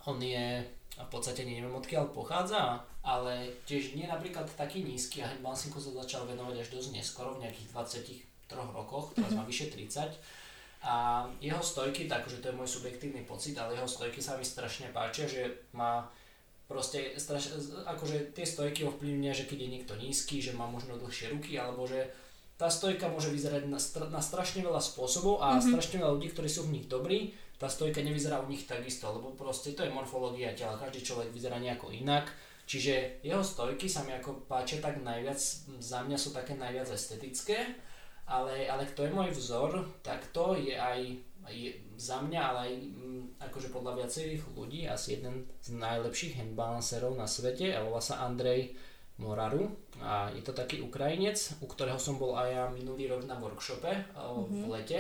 On 0.08 0.16
je 0.24 0.64
v 0.98 1.10
podstate 1.12 1.46
neviem 1.46 1.70
odkiaľ 1.70 2.10
pochádza, 2.10 2.82
ale 3.06 3.54
tiež 3.70 3.94
nie 3.94 4.10
napríklad 4.10 4.50
taký 4.58 4.82
nízky 4.82 5.22
a 5.22 5.30
handbalancingu 5.30 5.78
sa 5.78 5.94
začal 6.02 6.26
venovať 6.26 6.64
až 6.64 6.68
dosť 6.74 6.90
neskoro, 6.96 7.38
v 7.38 7.46
nejakých 7.46 7.70
20 7.70 8.27
troch 8.48 8.72
rokoch, 8.72 9.14
teraz 9.14 9.32
má 9.36 9.44
mhm. 9.44 9.50
vyše 9.52 9.68
30. 9.72 10.16
A 10.88 11.26
jeho 11.42 11.60
stojky, 11.60 12.06
takže 12.08 12.40
to 12.40 12.54
je 12.54 12.58
môj 12.58 12.70
subjektívny 12.70 13.26
pocit, 13.28 13.58
ale 13.58 13.76
jeho 13.76 13.90
stojky 13.90 14.22
sa 14.22 14.38
mi 14.38 14.46
strašne 14.46 14.94
páčia, 14.94 15.28
že 15.28 15.68
má 15.74 16.08
proste 16.68 17.16
straš, 17.18 17.58
akože 17.88 18.36
tie 18.36 18.46
stojky 18.46 18.84
ovplyvňujú, 18.86 19.34
že 19.34 19.48
keď 19.48 19.58
je 19.64 19.74
niekto 19.74 19.94
nízky, 19.96 20.44
že 20.44 20.54
má 20.54 20.68
možno 20.68 21.00
dlhšie 21.00 21.34
ruky, 21.34 21.56
alebo 21.56 21.88
že 21.88 22.12
tá 22.60 22.68
stojka 22.68 23.08
môže 23.08 23.32
vyzerať 23.32 23.70
na, 23.72 23.80
na 24.12 24.22
strašne 24.22 24.62
veľa 24.62 24.82
spôsobov 24.82 25.40
a 25.40 25.56
mm-hmm. 25.56 25.72
strašne 25.72 25.98
veľa 26.04 26.14
ľudí, 26.20 26.28
ktorí 26.36 26.50
sú 26.52 26.68
v 26.68 26.78
nich 26.78 26.86
dobrí, 26.86 27.34
tá 27.58 27.66
stojka 27.72 28.06
nevyzerá 28.06 28.44
u 28.44 28.52
nich 28.52 28.70
takisto, 28.70 29.10
lebo 29.10 29.34
proste 29.34 29.74
to 29.74 29.82
je 29.82 29.90
morfológia 29.90 30.54
tela, 30.54 30.78
každý 30.78 31.02
človek 31.02 31.34
vyzerá 31.34 31.58
nejako 31.58 31.90
inak, 31.90 32.30
čiže 32.70 33.24
jeho 33.26 33.42
stojky 33.42 33.90
sa 33.90 34.06
mi 34.06 34.14
ako 34.14 34.46
páčia 34.46 34.78
tak 34.84 35.02
najviac, 35.02 35.40
za 35.82 36.00
mňa 36.06 36.18
sú 36.20 36.36
také 36.36 36.54
najviac 36.54 36.92
estetické 36.92 37.78
ale, 38.28 38.68
ale 38.68 38.84
kto 38.92 39.08
je 39.08 39.16
môj 39.16 39.30
vzor, 39.32 39.88
tak 40.04 40.28
to 40.36 40.54
je 40.60 40.76
aj 40.76 41.00
je 41.48 41.72
za 41.96 42.20
mňa, 42.20 42.42
ale 42.44 42.60
aj 42.68 42.74
m, 42.76 42.84
mm, 42.84 43.24
akože 43.40 43.72
podľa 43.72 44.04
viacerých 44.04 44.44
ľudí 44.52 44.84
asi 44.84 45.16
jeden 45.16 45.48
z 45.64 45.80
najlepších 45.80 46.36
handbalancerov 46.44 47.16
na 47.16 47.24
svete 47.24 47.72
a 47.72 47.88
volá 47.88 48.04
sa 48.04 48.20
Andrej 48.28 48.76
Moraru 49.18 49.72
a 50.04 50.28
je 50.36 50.44
to 50.44 50.52
taký 50.52 50.84
Ukrajinec, 50.84 51.40
u 51.64 51.68
ktorého 51.72 51.96
som 51.98 52.20
bol 52.20 52.36
aj 52.36 52.50
ja 52.52 52.64
minulý 52.68 53.08
rok 53.08 53.24
na 53.24 53.40
workshope 53.40 53.90
mm-hmm. 53.90 54.60
v 54.60 54.66
lete. 54.68 55.00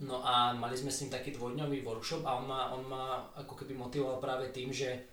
No 0.00 0.22
a 0.22 0.54
mali 0.54 0.78
sme 0.78 0.88
s 0.88 1.04
ním 1.04 1.12
taký 1.12 1.34
dvojdňový 1.34 1.84
workshop 1.84 2.24
a 2.24 2.38
on 2.40 2.46
ma, 2.46 2.72
on 2.72 2.86
ma 2.86 3.20
ako 3.36 3.52
keby 3.58 3.76
motivoval 3.76 4.22
práve 4.22 4.48
tým, 4.54 4.70
že 4.70 5.10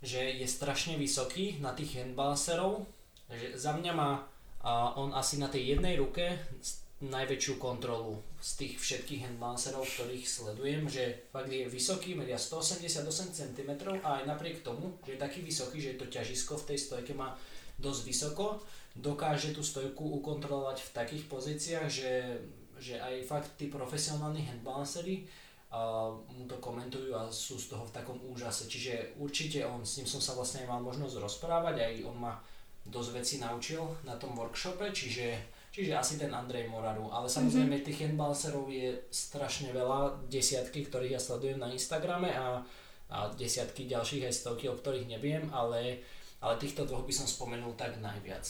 že 0.00 0.32
je 0.40 0.48
strašne 0.48 0.96
vysoký 0.96 1.60
na 1.60 1.76
tých 1.76 2.00
handbalserov, 2.00 2.88
že 3.28 3.52
za 3.52 3.76
mňa 3.76 3.92
má 3.92 4.24
a 4.60 4.92
on 5.00 5.16
asi 5.16 5.40
na 5.40 5.48
tej 5.48 5.76
jednej 5.76 5.96
ruke 5.96 6.36
najväčšiu 7.00 7.56
kontrolu 7.56 8.20
z 8.44 8.50
tých 8.60 8.74
všetkých 8.76 9.24
handbalserov, 9.24 9.88
ktorých 9.88 10.28
sledujem, 10.28 10.84
že 10.84 11.32
fakt 11.32 11.48
je 11.48 11.64
vysoký, 11.64 12.12
meria 12.12 12.36
188 12.36 13.08
cm 13.32 13.70
a 14.04 14.20
aj 14.20 14.24
napriek 14.28 14.60
tomu, 14.60 15.00
že 15.08 15.16
je 15.16 15.24
taký 15.24 15.40
vysoký, 15.40 15.80
že 15.80 15.96
to 15.96 16.12
ťažisko 16.12 16.60
v 16.60 16.66
tej 16.68 16.78
stojke 16.78 17.16
má 17.16 17.32
dosť 17.80 18.00
vysoko, 18.04 18.60
dokáže 18.92 19.56
tú 19.56 19.64
stojku 19.64 20.20
ukontrolovať 20.20 20.84
v 20.84 20.90
takých 20.92 21.24
pozíciách, 21.32 21.88
že, 21.88 22.12
že 22.76 23.00
aj 23.00 23.24
fakt 23.24 23.50
tí 23.56 23.72
profesionálni 23.72 24.44
handbalsery 24.44 25.24
uh, 25.72 26.12
mu 26.36 26.44
to 26.44 26.60
komentujú 26.60 27.16
a 27.16 27.32
sú 27.32 27.56
z 27.56 27.72
toho 27.72 27.88
v 27.88 27.96
takom 27.96 28.20
úžase. 28.28 28.68
Čiže 28.68 29.16
určite 29.16 29.64
on, 29.64 29.88
s 29.88 29.96
ním 29.96 30.08
som 30.08 30.20
sa 30.20 30.36
vlastne 30.36 30.68
mal 30.68 30.84
možnosť 30.84 31.16
rozprávať, 31.16 31.80
aj 31.80 31.94
on 32.04 32.16
ma 32.20 32.36
dosť 32.90 33.10
veci 33.14 33.34
naučil 33.38 33.80
na 34.04 34.18
tom 34.18 34.34
workshope, 34.34 34.90
čiže, 34.90 35.32
čiže 35.70 35.94
asi 35.94 36.18
ten 36.18 36.34
Andrej 36.34 36.68
Moraru. 36.68 37.08
Ale 37.14 37.30
samozrejme 37.30 37.80
mm-hmm. 37.80 37.88
tých 37.88 38.00
handbalserov 38.04 38.66
je 38.68 38.98
strašne 39.08 39.70
veľa, 39.70 40.26
desiatky, 40.28 40.84
ktorých 40.90 41.16
ja 41.16 41.20
sledujem 41.22 41.62
na 41.62 41.70
Instagrame 41.70 42.34
a, 42.34 42.60
a 43.14 43.16
desiatky 43.32 43.86
ďalších 43.86 44.26
aj 44.26 44.34
stovky, 44.34 44.66
o 44.66 44.76
ktorých 44.76 45.06
neviem, 45.06 45.46
ale, 45.54 46.02
ale 46.42 46.54
týchto 46.58 46.84
dvoch 46.84 47.06
by 47.06 47.14
som 47.14 47.30
spomenul 47.30 47.78
tak 47.78 47.96
najviac. 48.02 48.44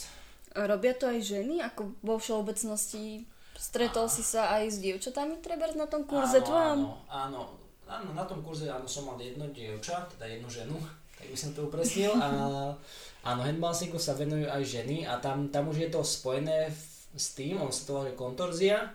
Robia 0.51 0.91
to 0.97 1.07
aj 1.07 1.21
ženy, 1.23 1.63
ako 1.63 1.95
vo 2.03 2.19
všeobecnosti 2.19 3.23
Stretol 3.61 4.09
a... 4.09 4.11
si 4.11 4.25
sa 4.25 4.57
aj 4.57 4.73
s 4.73 4.77
dievčatami 4.81 5.37
treba 5.37 5.69
na 5.77 5.85
tom 5.85 6.01
kurze 6.09 6.41
áno, 6.41 6.47
tvojom? 6.49 6.79
Áno, 6.81 6.91
áno, 7.07 7.41
áno, 7.85 8.09
na 8.17 8.25
tom 8.25 8.41
kurze 8.41 8.65
áno, 8.65 8.89
som 8.89 9.05
mal 9.05 9.21
jedno 9.21 9.45
dievča, 9.53 10.09
teda 10.17 10.25
jednu 10.25 10.49
ženu, 10.49 10.75
tak 11.21 11.29
by 11.29 11.37
som 11.37 11.53
to 11.53 11.69
upresnil. 11.69 12.17
A 12.17 12.73
Áno, 13.21 13.45
handbalsingu 13.45 14.01
sa 14.01 14.17
venujú 14.17 14.49
aj 14.49 14.63
ženy 14.65 15.05
a 15.05 15.21
tam, 15.21 15.53
tam 15.53 15.69
už 15.69 15.85
je 15.85 15.89
to 15.93 16.01
spojené 16.01 16.73
s 17.13 17.37
tým, 17.37 17.61
on 17.61 17.69
sa 17.69 17.85
to 17.85 18.01
volá 18.01 18.09
kontorzia, 18.17 18.89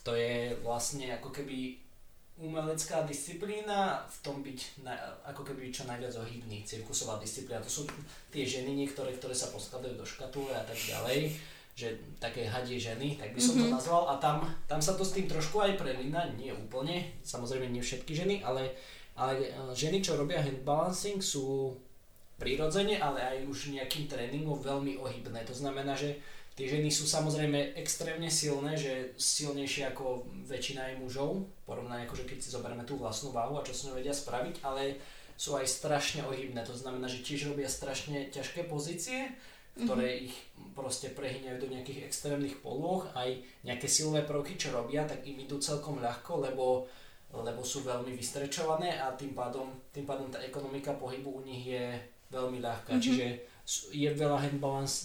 to 0.00 0.16
je 0.16 0.56
vlastne 0.64 1.04
ako 1.20 1.28
keby 1.28 1.76
umelecká 2.38 3.04
disciplína 3.04 4.08
v 4.08 4.16
tom 4.24 4.40
byť 4.40 4.60
na, 4.86 4.94
ako 5.26 5.42
keby 5.42 5.68
čo 5.68 5.84
najviac 5.84 6.16
ohybný, 6.16 6.64
cirkusová 6.64 7.20
disciplína. 7.20 7.60
To 7.60 7.68
sú 7.68 7.82
tie 8.30 8.46
ženy 8.46 8.72
niektoré, 8.72 9.12
ktoré 9.18 9.34
sa 9.34 9.52
poskladajú 9.52 9.98
do 9.98 10.06
škatule 10.06 10.54
a 10.54 10.62
tak 10.62 10.78
ďalej, 10.78 11.34
že 11.74 11.98
také 12.22 12.46
hadie 12.46 12.78
ženy, 12.78 13.18
tak 13.18 13.34
by 13.34 13.40
som 13.42 13.58
mm-hmm. 13.58 13.68
to 13.68 13.68
mhm. 13.68 13.74
nazval. 13.74 14.02
A 14.08 14.14
tam, 14.22 14.48
tam 14.70 14.80
sa 14.80 14.94
to 14.94 15.04
s 15.04 15.12
tým 15.12 15.26
trošku 15.28 15.60
aj 15.60 15.76
prelína, 15.76 16.30
nie 16.38 16.54
úplne, 16.54 17.20
samozrejme 17.20 17.68
nie 17.68 17.82
všetky 17.82 18.16
ženy, 18.16 18.40
ale, 18.46 18.70
ale 19.18 19.50
e, 19.50 19.74
ženy, 19.74 19.98
čo 19.98 20.14
robia 20.14 20.38
handbalancing, 20.40 21.18
sú 21.18 21.74
prirodzene, 22.38 23.02
ale 23.02 23.18
aj 23.18 23.38
už 23.50 23.74
nejakým 23.74 24.06
tréningom 24.06 24.62
veľmi 24.62 24.94
ohybné. 25.02 25.42
To 25.50 25.54
znamená, 25.58 25.98
že 25.98 26.22
tie 26.54 26.70
ženy 26.70 26.86
sú 26.86 27.02
samozrejme 27.02 27.74
extrémne 27.74 28.30
silné, 28.30 28.78
že 28.78 29.18
silnejšie 29.18 29.90
ako 29.90 30.22
väčšina 30.46 30.94
aj 30.94 30.94
mužov, 31.02 31.42
porovnaní 31.66 32.06
akože 32.06 32.30
keď 32.30 32.38
si 32.38 32.54
zoberieme 32.54 32.86
tú 32.86 32.94
vlastnú 32.94 33.34
váhu 33.34 33.58
a 33.58 33.66
čo 33.66 33.74
s 33.74 33.90
ňou 33.90 33.98
vedia 33.98 34.14
spraviť, 34.14 34.62
ale 34.62 35.02
sú 35.34 35.58
aj 35.58 35.66
strašne 35.66 36.22
ohybné. 36.26 36.62
To 36.66 36.74
znamená, 36.74 37.10
že 37.10 37.22
tiež 37.26 37.50
robia 37.50 37.66
strašne 37.66 38.30
ťažké 38.30 38.70
pozície, 38.70 39.34
ktoré 39.78 40.06
mm-hmm. 40.10 40.26
ich 40.26 40.34
proste 40.74 41.14
prehyňajú 41.14 41.58
do 41.62 41.70
nejakých 41.70 42.10
extrémnych 42.10 42.58
polôch, 42.58 43.06
aj 43.14 43.38
nejaké 43.62 43.86
silové 43.86 44.26
prvky, 44.26 44.58
čo 44.58 44.74
robia, 44.74 45.06
tak 45.06 45.22
im 45.22 45.38
idú 45.38 45.62
celkom 45.62 46.02
ľahko, 46.02 46.42
lebo 46.42 46.90
lebo 47.32 47.60
sú 47.60 47.84
veľmi 47.84 48.16
vystrečované 48.16 48.96
a 48.96 49.12
tým 49.12 49.36
pádom, 49.36 49.68
tým 49.92 50.08
pádom 50.08 50.32
tá 50.32 50.40
ekonomika 50.40 50.96
pohybu 50.96 51.38
u 51.38 51.42
nich 51.44 51.68
je 51.68 51.92
veľmi 52.32 52.60
ľahká. 52.64 52.96
Mm-hmm. 52.96 53.04
Čiže 53.04 53.26
je 53.92 54.08
veľa 54.08 54.48
handbalance, 54.48 54.96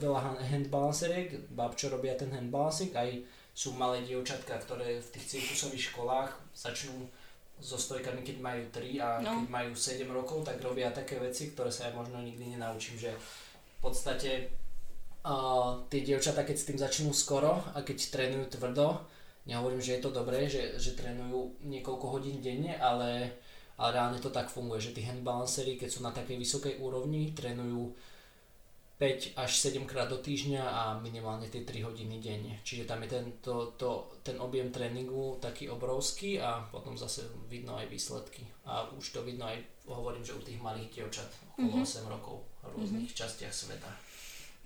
veľa 0.00 0.40
handbalanceriek, 0.40 1.52
bab, 1.52 1.76
čo 1.76 1.92
robia 1.92 2.16
ten 2.16 2.32
handbalancing, 2.32 2.96
aj 2.96 3.20
sú 3.52 3.76
malé 3.76 4.06
dievčatka, 4.06 4.56
ktoré 4.56 5.02
v 5.02 5.08
tých 5.18 5.36
cirkusových 5.36 5.92
školách 5.92 6.30
začnú 6.56 7.10
so 7.58 7.74
stojkami, 7.74 8.22
keď 8.22 8.36
majú 8.38 8.62
3 8.70 9.02
a 9.02 9.08
no. 9.18 9.42
keď 9.42 9.48
majú 9.50 9.70
7 9.74 10.06
rokov, 10.14 10.46
tak 10.46 10.62
robia 10.62 10.94
také 10.94 11.18
veci, 11.18 11.50
ktoré 11.50 11.68
sa 11.74 11.90
ja 11.90 11.92
možno 11.92 12.22
nikdy 12.22 12.54
nenaučím, 12.54 12.94
že 12.94 13.10
v 13.10 13.78
podstate 13.82 14.46
uh, 15.26 15.82
tie 15.90 16.06
dievčatá, 16.06 16.46
keď 16.46 16.56
s 16.56 16.68
tým 16.70 16.78
začnú 16.78 17.10
skoro 17.10 17.58
a 17.74 17.82
keď 17.82 17.98
trénujú 18.14 18.46
tvrdo, 18.54 19.02
nehovorím, 19.48 19.80
že 19.80 19.96
je 19.96 20.02
to 20.04 20.12
dobré, 20.12 20.44
že, 20.46 20.76
že 20.76 20.92
trénujú 20.92 21.64
niekoľko 21.64 22.06
hodín 22.12 22.44
denne, 22.44 22.76
ale 22.76 23.32
ale 23.78 23.94
reálne 23.94 24.18
to 24.18 24.34
tak 24.34 24.50
funguje, 24.50 24.82
že 24.82 24.90
tí 24.90 25.06
handbalancery, 25.06 25.78
keď 25.78 25.88
sú 25.88 26.02
na 26.02 26.10
takej 26.10 26.34
vysokej 26.34 26.74
úrovni, 26.82 27.30
trénujú 27.30 27.94
5 28.98 29.38
až 29.38 29.50
7 29.54 29.86
krát 29.86 30.10
do 30.10 30.18
týždňa 30.18 30.62
a 30.66 30.82
minimálne 30.98 31.46
tie 31.46 31.62
3 31.62 31.86
hodiny 31.86 32.18
denne. 32.18 32.58
Čiže 32.66 32.90
tam 32.90 33.06
je 33.06 33.14
ten, 33.14 33.38
to, 33.38 33.78
to, 33.78 34.10
ten 34.26 34.34
objem 34.42 34.74
tréningu 34.74 35.38
taký 35.38 35.70
obrovský 35.70 36.42
a 36.42 36.66
potom 36.66 36.98
zase 36.98 37.30
vidno 37.46 37.78
aj 37.78 37.86
výsledky. 37.86 38.42
A 38.66 38.90
už 38.90 39.14
to 39.14 39.22
vidno 39.22 39.46
aj, 39.46 39.62
hovorím, 39.86 40.26
že 40.26 40.34
u 40.34 40.42
tých 40.42 40.58
malých 40.58 40.98
dievčat 40.98 41.30
okolo 41.54 41.78
mm-hmm. 41.78 42.02
8 42.02 42.14
rokov 42.18 42.36
v 42.42 42.74
rôznych 42.74 43.06
mm-hmm. 43.06 43.22
častiach 43.22 43.54
sveta. 43.54 43.90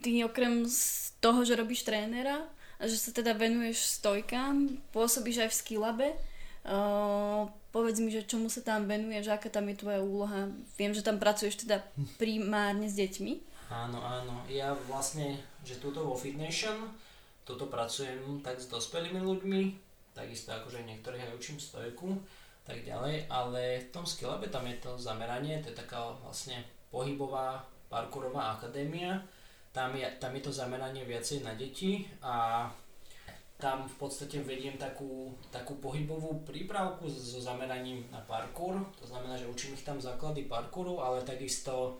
Ty 0.00 0.24
okrem 0.24 0.64
z 0.64 1.12
toho, 1.20 1.44
že 1.44 1.52
robíš 1.52 1.84
trénera 1.84 2.48
že 2.84 2.96
sa 2.98 3.10
teda 3.14 3.34
venuješ 3.34 4.02
stojkám, 4.02 4.78
pôsobíš 4.90 5.46
aj 5.46 5.50
v 5.50 5.58
Skillabe, 5.58 6.08
uh, 6.66 7.46
Povedz 7.72 8.04
mi, 8.04 8.12
že 8.12 8.28
čomu 8.28 8.52
sa 8.52 8.60
tam 8.60 8.84
venuješ, 8.84 9.32
aká 9.32 9.48
tam 9.48 9.64
je 9.72 9.80
tvoja 9.80 10.04
úloha. 10.04 10.52
Viem, 10.76 10.92
že 10.92 11.00
tam 11.00 11.16
pracuješ 11.16 11.64
teda 11.64 11.80
primárne 12.20 12.84
s 12.84 13.00
deťmi. 13.00 13.32
Áno, 13.72 13.96
áno. 13.96 14.44
Ja 14.52 14.76
vlastne, 14.92 15.40
že 15.64 15.80
túto 15.80 16.04
vo 16.04 16.12
Fitnation, 16.12 16.92
tuto 17.48 17.72
pracujem 17.72 18.44
tak 18.44 18.60
s 18.60 18.68
dospelými 18.68 19.24
ľuďmi, 19.24 19.60
takisto 20.12 20.52
akože 20.52 20.84
niektorých 20.84 21.32
aj 21.32 21.32
učím 21.32 21.56
stojku, 21.56 22.12
tak 22.68 22.84
ďalej, 22.84 23.32
ale 23.32 23.88
v 23.88 23.88
tom 23.88 24.04
Skillabe 24.04 24.52
tam 24.52 24.68
je 24.68 24.76
to 24.76 25.00
zameranie, 25.00 25.64
to 25.64 25.72
je 25.72 25.80
taká 25.80 26.12
vlastne 26.20 26.60
pohybová 26.92 27.64
parkourová 27.88 28.60
akadémia, 28.60 29.24
tam 29.72 29.96
je, 29.96 30.04
tam 30.20 30.36
je 30.36 30.42
to 30.44 30.52
zameranie 30.52 31.04
viacej 31.04 31.40
na 31.40 31.56
deti 31.56 32.04
a 32.20 32.68
tam 33.56 33.86
v 33.86 33.96
podstate 33.96 34.42
vediem 34.42 34.74
takú, 34.74 35.32
takú 35.54 35.78
pohybovú 35.78 36.42
prípravku 36.42 37.06
so 37.06 37.38
zameraním 37.38 38.02
na 38.10 38.18
parkour. 38.26 38.74
To 38.98 39.06
znamená, 39.06 39.38
že 39.38 39.46
učím 39.46 39.78
ich 39.78 39.86
tam 39.86 40.02
základy 40.02 40.50
parkouru, 40.50 40.98
ale 40.98 41.22
takisto, 41.22 41.96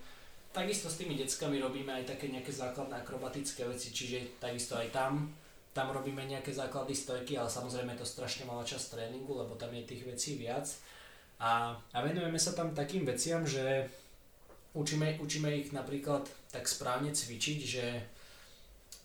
takisto 0.51 0.91
s 0.91 0.99
tými 0.99 1.15
deckami 1.15 1.63
robíme 1.63 2.03
aj 2.03 2.19
také 2.19 2.35
nejaké 2.35 2.51
základné 2.51 3.07
akrobatické 3.07 3.63
veci, 3.65 3.95
čiže 3.95 4.43
takisto 4.43 4.75
aj 4.75 4.91
tam, 4.91 5.31
tam 5.71 5.95
robíme 5.95 6.27
nejaké 6.27 6.51
základy 6.51 6.99
stojky, 6.99 7.39
ale 7.39 7.47
samozrejme 7.49 7.95
je 7.95 8.03
to 8.03 8.11
strašne 8.11 8.43
malá 8.45 8.67
časť 8.67 8.99
tréningu, 8.99 9.33
lebo 9.33 9.55
tam 9.55 9.71
je 9.71 9.87
tých 9.87 10.03
vecí 10.03 10.35
viac. 10.35 10.67
A, 11.39 11.79
a 11.79 11.99
venujeme 12.03 12.43
sa 12.43 12.59
tam 12.59 12.75
takým 12.75 13.07
veciam, 13.07 13.47
že 13.47 13.87
učíme, 14.73 15.21
učíme 15.21 15.49
ich 15.57 15.71
napríklad 15.73 16.29
tak 16.53 16.69
správne 16.69 17.13
cvičiť, 17.13 17.59
že 17.65 17.85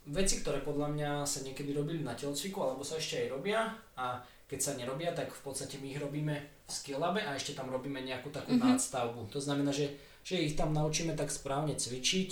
veci, 0.08 0.40
ktoré 0.40 0.64
podľa 0.64 0.88
mňa 0.96 1.12
sa 1.28 1.44
niekedy 1.44 1.76
robili 1.76 2.00
na 2.04 2.16
telocviku, 2.16 2.64
alebo 2.64 2.84
sa 2.84 2.96
ešte 2.96 3.28
aj 3.28 3.28
robia 3.32 3.60
a 4.00 4.24
keď 4.48 4.60
sa 4.64 4.80
nerobia, 4.80 5.12
tak 5.12 5.28
v 5.28 5.42
podstate 5.44 5.76
my 5.84 5.92
ich 5.92 6.00
robíme 6.00 6.36
v 6.40 6.72
Skillabe 6.72 7.20
a 7.20 7.36
ešte 7.36 7.52
tam 7.52 7.68
robíme 7.68 8.00
nejakú 8.00 8.32
takú 8.32 8.56
mm-hmm. 8.56 8.80
nadstavbu. 8.80 9.28
To 9.36 9.40
znamená, 9.44 9.76
že, 9.76 9.92
že 10.24 10.40
ich 10.40 10.56
tam 10.56 10.72
naučíme 10.72 11.20
tak 11.20 11.28
správne 11.28 11.76
cvičiť, 11.76 12.30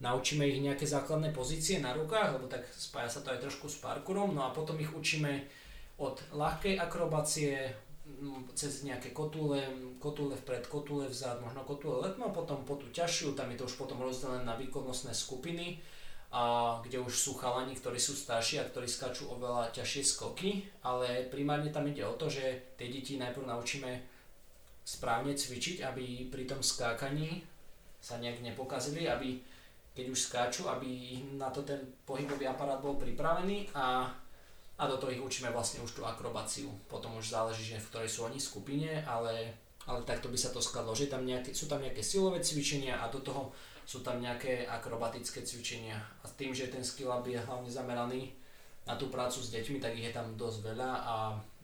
naučíme 0.00 0.48
ich 0.48 0.64
nejaké 0.64 0.88
základné 0.88 1.36
pozície 1.36 1.76
na 1.84 1.92
rukách, 1.92 2.40
lebo 2.40 2.48
tak 2.48 2.64
spája 2.72 3.12
sa 3.12 3.20
to 3.20 3.36
aj 3.36 3.44
trošku 3.44 3.68
s 3.68 3.76
parkourom, 3.76 4.32
no 4.32 4.48
a 4.48 4.56
potom 4.56 4.80
ich 4.80 4.88
učíme 4.88 5.44
od 6.00 6.16
ľahkej 6.32 6.80
akrobácie 6.80 7.76
cez 8.54 8.84
nejaké 8.84 9.10
kotule, 9.10 9.60
kotule 9.98 10.36
vpred, 10.36 10.66
kotule 10.68 11.08
vzad, 11.08 11.40
možno 11.40 11.64
kotule 11.64 12.04
letmo, 12.04 12.30
potom 12.34 12.62
po 12.64 12.76
tú 12.76 12.86
ťažšiu, 12.92 13.32
tam 13.32 13.50
je 13.50 13.60
to 13.60 13.68
už 13.68 13.76
potom 13.80 14.00
rozdelené 14.02 14.44
na 14.44 14.56
výkonnostné 14.56 15.14
skupiny 15.14 15.80
a 16.30 16.78
kde 16.84 17.02
už 17.02 17.10
sú 17.10 17.32
chalani, 17.34 17.74
ktorí 17.74 17.98
sú 17.98 18.14
starší 18.14 18.62
a 18.62 18.68
ktorí 18.68 18.86
skáču 18.86 19.26
oveľa 19.34 19.74
ťažšie 19.74 20.02
skoky, 20.06 20.62
ale 20.86 21.26
primárne 21.26 21.74
tam 21.74 21.90
ide 21.90 22.06
o 22.06 22.14
to, 22.14 22.30
že 22.30 22.76
tie 22.78 22.86
deti 22.86 23.18
najprv 23.18 23.50
naučíme 23.50 23.90
správne 24.86 25.34
cvičiť, 25.34 25.82
aby 25.82 26.30
pri 26.30 26.44
tom 26.46 26.62
skákaní 26.62 27.42
sa 27.98 28.16
nejak 28.22 28.40
nepokazili, 28.46 29.10
aby 29.10 29.42
keď 29.90 30.06
už 30.06 30.20
skáču, 30.30 30.62
aby 30.70 31.18
na 31.34 31.50
to 31.50 31.66
ten 31.66 31.82
pohybový 32.06 32.46
aparát 32.46 32.78
bol 32.78 32.94
pripravený 32.94 33.74
a, 33.74 34.14
a 34.80 34.88
do 34.88 34.96
toho 34.96 35.12
ich 35.12 35.20
učíme 35.20 35.52
vlastne 35.52 35.84
už 35.84 35.92
tú 35.92 36.02
akrobáciu. 36.08 36.72
Potom 36.88 37.12
už 37.20 37.36
záleží, 37.36 37.76
že 37.76 37.76
v 37.76 37.88
ktorej 37.92 38.08
sú 38.08 38.24
oni 38.24 38.40
skupine, 38.40 39.04
ale, 39.04 39.52
ale 39.84 40.00
takto 40.08 40.32
by 40.32 40.38
sa 40.40 40.48
to 40.48 40.64
skladlo, 40.64 40.96
že 40.96 41.12
tam 41.12 41.28
nejaké, 41.28 41.52
sú 41.52 41.68
tam 41.68 41.84
nejaké 41.84 42.00
silové 42.00 42.40
cvičenia 42.40 42.96
a 42.96 43.12
do 43.12 43.20
toho 43.20 43.52
sú 43.84 44.00
tam 44.00 44.16
nejaké 44.24 44.64
akrobatické 44.64 45.44
cvičenia. 45.44 46.00
A 46.24 46.26
tým, 46.32 46.56
že 46.56 46.72
ten 46.72 46.80
skill 46.80 47.12
up 47.12 47.28
je 47.28 47.36
hlavne 47.36 47.68
zameraný 47.68 48.32
na 48.88 48.96
tú 48.96 49.12
prácu 49.12 49.44
s 49.44 49.52
deťmi, 49.52 49.76
tak 49.76 49.92
ich 50.00 50.08
je 50.08 50.16
tam 50.16 50.32
dosť 50.40 50.72
veľa 50.72 50.90
a 51.04 51.14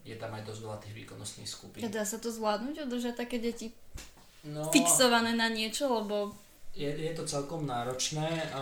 je 0.05 0.15
tam 0.21 0.31
aj 0.37 0.43
dosť 0.45 0.61
veľa 0.61 0.79
tých 0.85 0.95
výkonnostných 0.95 1.49
skupín. 1.49 1.83
Dá 1.89 2.05
sa 2.05 2.21
to 2.21 2.29
zvládnuť, 2.29 2.85
udržať 2.85 3.15
také 3.17 3.41
deti 3.41 3.73
no, 4.47 4.69
fixované 4.71 5.35
na 5.35 5.51
niečo, 5.51 5.91
lebo... 5.91 6.37
Je, 6.77 6.87
je 6.87 7.13
to 7.17 7.25
celkom 7.25 7.65
náročné. 7.65 8.53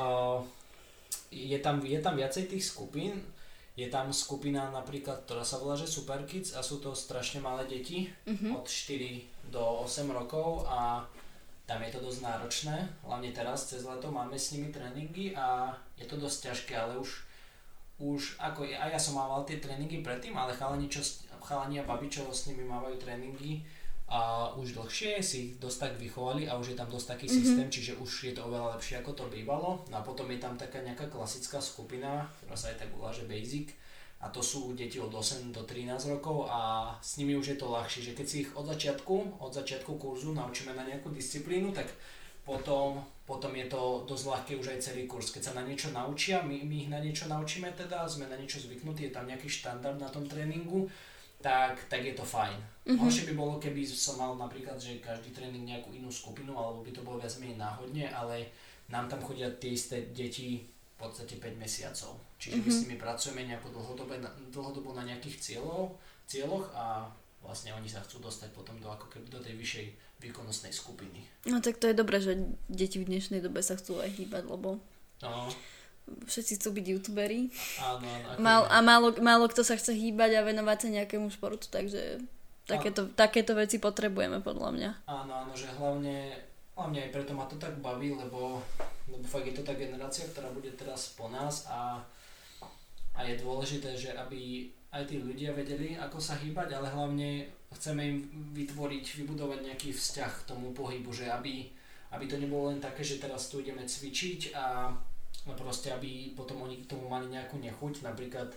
Je 1.35 1.59
tam, 1.59 1.83
je 1.83 1.99
tam 1.99 2.15
viacej 2.15 2.47
tých 2.47 2.65
skupín. 2.65 3.19
Je 3.75 3.91
tam 3.91 4.15
skupina 4.15 4.71
napríklad, 4.71 5.27
ktorá 5.27 5.43
sa 5.43 5.59
volá, 5.59 5.75
že 5.75 5.91
Super 5.91 6.23
Kids 6.23 6.55
a 6.55 6.63
sú 6.63 6.79
to 6.79 6.95
strašne 6.95 7.43
malé 7.43 7.67
deti 7.67 8.07
uh-huh. 8.07 8.55
od 8.55 8.71
4 8.71 9.51
do 9.51 9.83
8 9.83 10.07
rokov 10.15 10.63
a 10.71 11.03
tam 11.65 11.81
je 11.81 11.91
to 11.97 12.01
dosť 12.05 12.21
náročné, 12.23 12.77
hlavne 13.09 13.33
teraz 13.33 13.73
cez 13.73 13.89
leto 13.89 14.13
máme 14.13 14.37
s 14.37 14.53
nimi 14.53 14.69
tréningy 14.69 15.33
a 15.33 15.73
je 15.97 16.05
to 16.05 16.21
dosť 16.21 16.53
ťažké, 16.53 16.73
ale 16.77 17.01
už, 17.01 17.25
už 17.99 18.37
ako 18.37 18.69
ja, 18.69 18.85
ja 18.85 19.01
som 19.01 19.17
mával 19.17 19.49
tie 19.49 19.57
tréningy 19.57 20.05
predtým, 20.05 20.37
ale 20.37 20.53
chalani, 20.53 20.93
čo, 20.93 21.01
chalani 21.41 21.81
a 21.81 21.89
babi, 21.89 22.13
čo 22.13 22.29
s 22.29 22.53
nimi 22.53 22.69
mávajú 22.69 23.01
tréningy 23.01 23.65
a 24.09 24.53
už 24.61 24.77
dlhšie 24.77 25.25
si 25.25 25.37
ich 25.49 25.53
dosť 25.57 25.79
tak 25.81 25.93
vychovali 25.97 26.45
a 26.45 26.61
už 26.61 26.73
je 26.73 26.77
tam 26.77 26.93
dosť 26.93 27.17
taký 27.17 27.27
mm-hmm. 27.27 27.41
systém, 27.41 27.69
čiže 27.73 27.93
už 27.97 28.11
je 28.29 28.33
to 28.37 28.45
oveľa 28.45 28.77
lepšie 28.77 29.01
ako 29.01 29.13
to 29.17 29.25
bývalo. 29.33 29.81
No 29.89 29.95
a 29.99 30.03
potom 30.05 30.29
je 30.29 30.39
tam 30.39 30.55
taká 30.61 30.85
nejaká 30.85 31.09
klasická 31.09 31.57
skupina, 31.59 32.29
ktorá 32.41 32.55
sa 32.55 32.69
aj 32.71 32.85
tak 32.85 32.91
volá, 32.93 33.09
že 33.11 33.25
Basic, 33.25 33.73
a 34.25 34.33
to 34.33 34.41
sú 34.41 34.73
deti 34.73 34.97
od 34.97 35.13
8 35.13 35.53
do 35.53 35.69
13 35.69 36.01
rokov 36.17 36.49
a 36.49 36.93
s 36.97 37.21
nimi 37.21 37.37
už 37.37 37.55
je 37.55 37.59
to 37.61 37.69
ľahšie, 37.69 38.01
že 38.01 38.17
keď 38.17 38.27
si 38.27 38.37
ich 38.49 38.51
od 38.57 38.65
začiatku, 38.65 39.37
od 39.37 39.53
začiatku 39.53 40.01
kurzu 40.01 40.33
naučíme 40.33 40.73
na 40.73 40.81
nejakú 40.81 41.13
disciplínu, 41.13 41.77
tak 41.77 41.93
potom, 42.41 43.05
potom 43.29 43.53
je 43.53 43.69
to 43.69 44.05
dosť 44.09 44.25
ľahké 44.25 44.53
už 44.57 44.73
aj 44.73 44.81
celý 44.81 45.05
kurz. 45.05 45.29
Keď 45.29 45.43
sa 45.45 45.57
na 45.57 45.65
niečo 45.65 45.93
naučia, 45.93 46.41
my, 46.41 46.57
my 46.65 46.77
ich 46.77 46.91
na 46.93 47.05
niečo 47.05 47.29
naučíme 47.29 47.69
teda, 47.77 48.09
sme 48.09 48.25
na 48.25 48.41
niečo 48.41 48.61
zvyknutí, 48.65 49.09
je 49.09 49.13
tam 49.13 49.29
nejaký 49.29 49.49
štandard 49.49 50.01
na 50.01 50.09
tom 50.09 50.25
tréningu, 50.25 50.89
tak, 51.45 51.77
tak 51.93 52.01
je 52.01 52.17
to 52.17 52.25
fajn. 52.25 52.57
Mm-hmm. 52.57 52.97
Horšie 52.97 53.29
by 53.29 53.35
bolo, 53.37 53.61
keby 53.61 53.85
som 53.85 54.17
mal 54.17 54.33
napríklad, 54.41 54.81
že 54.81 54.97
každý 55.05 55.29
tréning 55.37 55.69
nejakú 55.69 55.93
inú 55.93 56.09
skupinu, 56.09 56.57
alebo 56.57 56.81
by 56.81 56.89
to 56.97 57.05
bolo 57.05 57.21
viac 57.21 57.37
menej 57.37 57.61
náhodne, 57.61 58.09
ale 58.09 58.49
nám 58.89 59.13
tam 59.13 59.21
chodia 59.21 59.53
tie 59.61 59.77
isté 59.77 60.09
deti 60.17 60.65
v 60.65 60.97
podstate 60.97 61.37
5 61.37 61.61
mesiacov. 61.61 62.17
Čiže 62.41 62.57
mm-hmm. 62.57 62.65
my 62.65 62.73
s 62.73 62.79
mhm. 62.81 62.85
nimi 62.89 62.97
pracujeme 62.97 63.41
nejako 63.45 63.69
dlhodobo, 63.77 64.13
dlhodobo 64.49 64.91
na 64.97 65.05
nejakých 65.05 65.37
cieľov, 65.37 66.01
cieľoch 66.25 66.73
a 66.73 67.13
vlastne 67.45 67.77
oni 67.77 67.93
sa 67.93 68.01
chcú 68.01 68.25
dostať 68.25 68.49
potom 68.57 68.81
do, 68.81 68.89
ako 68.89 69.13
keby 69.13 69.29
do 69.29 69.41
tej 69.45 69.61
vyššej 69.61 69.87
výkonnostnej 70.25 70.73
skupiny. 70.73 71.29
No 71.45 71.61
tak 71.61 71.77
to 71.77 71.93
je 71.93 72.01
dobré, 72.01 72.25
že 72.25 72.41
deti 72.73 72.97
v 72.97 73.09
dnešnej 73.13 73.45
dobe 73.45 73.61
sa 73.61 73.77
chcú 73.77 74.01
aj 74.01 74.17
hýbať, 74.17 74.49
lebo 74.49 74.81
no. 75.21 75.53
Všetci 76.05 76.53
chcú 76.61 76.69
byť 76.77 76.85
youtuberi. 76.85 77.49
Áno, 77.81 78.05
áno. 78.05 78.39
Mal, 78.41 78.63
a 78.69 78.79
málo, 78.85 79.09
málo 79.21 79.49
kto 79.49 79.65
sa 79.65 79.77
chce 79.77 79.97
hýbať 79.97 80.41
a 80.41 80.47
venovať 80.47 80.79
sa 80.85 80.89
nejakému 81.01 81.33
športu, 81.33 81.69
takže 81.73 82.21
takéto, 82.69 83.09
takéto 83.13 83.57
veci 83.57 83.81
potrebujeme 83.81 84.45
podľa 84.45 84.71
mňa. 84.73 84.91
Áno, 85.09 85.33
áno, 85.33 85.53
že 85.57 85.69
hlavne 85.77 86.45
Hlavne 86.75 87.07
aj 87.07 87.15
preto 87.15 87.33
ma 87.39 87.47
to 87.47 87.55
tak 87.55 87.79
baví, 87.79 88.11
lebo, 88.11 88.59
lebo 89.07 89.23
fakt 89.23 89.47
je 89.47 89.55
to 89.55 89.63
tá 89.63 89.79
generácia, 89.79 90.27
ktorá 90.27 90.51
bude 90.51 90.75
teraz 90.75 91.15
po 91.15 91.31
nás 91.31 91.71
a, 91.71 92.03
a 93.15 93.21
je 93.23 93.39
dôležité, 93.39 93.95
že 93.95 94.11
aby 94.11 94.75
aj 94.91 95.07
tí 95.07 95.23
ľudia 95.23 95.55
vedeli, 95.55 95.95
ako 95.95 96.19
sa 96.19 96.35
hýbať, 96.35 96.75
ale 96.75 96.91
hlavne 96.91 97.47
chceme 97.79 98.03
im 98.03 98.19
vytvoriť, 98.59 99.23
vybudovať 99.23 99.71
nejaký 99.71 99.95
vzťah 99.95 100.33
k 100.43 100.47
tomu 100.51 100.75
pohybu, 100.75 101.15
že 101.15 101.31
aby, 101.31 101.71
aby 102.11 102.25
to 102.27 102.43
nebolo 102.43 102.75
len 102.75 102.83
také, 102.83 103.07
že 103.07 103.23
teraz 103.23 103.47
tu 103.47 103.63
ideme 103.63 103.87
cvičiť 103.87 104.51
a 104.59 104.91
proste, 105.53 105.93
aby 105.93 106.33
potom 106.33 106.65
oni 106.65 106.81
k 106.81 106.89
tomu 106.89 107.13
mali 107.13 107.29
nejakú 107.29 107.61
nechuť. 107.61 108.01
Napríklad 108.01 108.57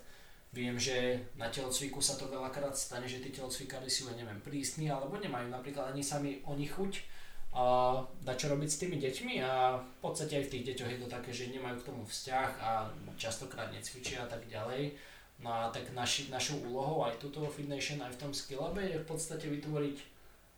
viem, 0.55 0.79
že 0.79 1.19
na 1.35 1.51
telocviku 1.51 1.99
sa 1.99 2.15
to 2.15 2.31
veľakrát 2.31 2.71
stane, 2.71 3.03
že 3.03 3.19
tí 3.19 3.35
telocvikári 3.35 3.91
sú, 3.91 4.07
ja 4.07 4.15
neviem, 4.15 4.39
prísni, 4.39 4.87
alebo 4.87 5.19
nemajú 5.19 5.51
napríklad 5.51 5.91
ani 5.91 5.99
sami 5.99 6.39
oni 6.47 6.63
chuť 6.63 7.19
a 7.57 7.97
dať 8.21 8.35
čo 8.37 8.47
robiť 8.53 8.69
s 8.69 8.79
tými 8.79 8.97
deťmi 9.01 9.33
a 9.41 9.81
v 9.81 9.97
podstate 9.99 10.39
aj 10.39 10.45
v 10.47 10.51
tých 10.51 10.65
deťoch 10.71 10.91
je 10.93 10.99
to 11.01 11.07
také, 11.09 11.31
že 11.33 11.51
nemajú 11.51 11.79
k 11.81 11.87
tomu 11.89 12.03
vzťah 12.05 12.49
a 12.61 12.71
častokrát 13.17 13.73
necvičia 13.73 14.23
a 14.23 14.29
tak 14.29 14.45
ďalej. 14.45 14.93
No 15.41 15.53
a 15.53 15.69
tak 15.69 15.89
naši, 15.93 16.29
našou 16.33 16.57
úlohou 16.65 17.05
aj 17.05 17.17
tuto 17.21 17.45
Fit 17.49 17.69
Nation, 17.69 18.01
aj 18.01 18.13
v 18.17 18.21
tom 18.21 18.31
Skillabe 18.33 18.81
je 18.85 19.01
v 19.01 19.09
podstate 19.09 19.45
vytvoriť 19.49 19.97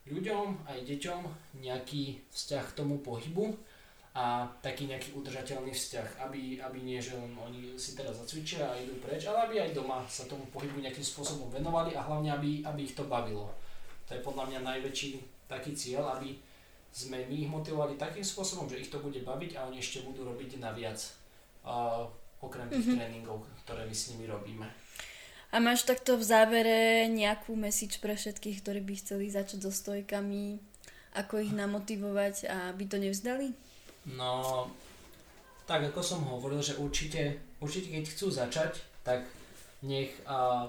ľuďom 0.08 0.66
aj 0.66 0.80
deťom 0.88 1.22
nejaký 1.62 2.20
vzťah 2.32 2.64
k 2.74 2.76
tomu 2.76 3.00
pohybu 3.00 3.56
a 4.20 4.44
taký 4.60 4.92
nejaký 4.92 5.16
udržateľný 5.16 5.72
vzťah, 5.72 6.28
aby, 6.28 6.60
aby 6.60 6.80
nie, 6.84 7.00
že 7.00 7.16
len 7.16 7.32
oni 7.40 7.80
si 7.80 7.96
teraz 7.96 8.20
zacvičia 8.20 8.68
a 8.68 8.76
idú 8.76 9.00
preč, 9.00 9.24
ale 9.24 9.48
aby 9.48 9.56
aj 9.64 9.72
doma 9.72 10.04
sa 10.12 10.28
tomu 10.28 10.44
pohybu 10.52 10.84
nejakým 10.84 11.08
spôsobom 11.08 11.48
venovali 11.48 11.96
a 11.96 12.04
hlavne, 12.04 12.28
aby, 12.36 12.60
aby 12.68 12.84
ich 12.84 13.00
to 13.00 13.08
bavilo. 13.08 13.48
To 14.12 14.20
je 14.20 14.20
podľa 14.20 14.52
mňa 14.52 14.60
najväčší 14.76 15.24
taký 15.48 15.72
cieľ, 15.72 16.20
aby 16.20 16.36
sme 16.92 17.24
my 17.32 17.36
ich 17.48 17.48
motivovali 17.48 17.96
takým 17.96 18.26
spôsobom, 18.26 18.68
že 18.68 18.84
ich 18.84 18.92
to 18.92 19.00
bude 19.00 19.24
baviť 19.24 19.56
a 19.56 19.72
oni 19.72 19.80
ešte 19.80 20.04
budú 20.04 20.28
robiť 20.28 20.60
naviac, 20.60 21.00
uh, 21.64 22.04
okrem 22.44 22.68
tých 22.68 22.92
mm-hmm. 22.92 23.00
tréningov, 23.00 23.48
ktoré 23.64 23.88
my 23.88 23.96
s 23.96 24.12
nimi 24.12 24.28
robíme. 24.28 24.68
A 25.56 25.64
máš 25.64 25.88
takto 25.88 26.20
v 26.20 26.28
závere 26.28 27.08
nejakú 27.08 27.56
message 27.56 28.04
pre 28.04 28.20
všetkých, 28.20 28.68
ktorí 28.68 28.84
by 28.84 28.94
chceli 29.00 29.32
začať 29.32 29.64
so 29.64 29.72
stojkami, 29.72 30.60
ako 31.16 31.40
ich 31.40 31.56
namotivovať, 31.56 32.52
aby 32.76 32.84
to 32.84 33.00
nevzdali? 33.00 33.56
No, 34.06 34.68
tak 35.68 35.84
ako 35.92 36.02
som 36.02 36.22
hovoril, 36.26 36.64
že 36.64 36.80
určite, 36.80 37.38
určite 37.60 37.92
keď 37.94 38.04
chcú 38.10 38.28
začať, 38.32 38.80
tak 39.04 39.28
nech, 39.86 40.10
uh, 40.26 40.66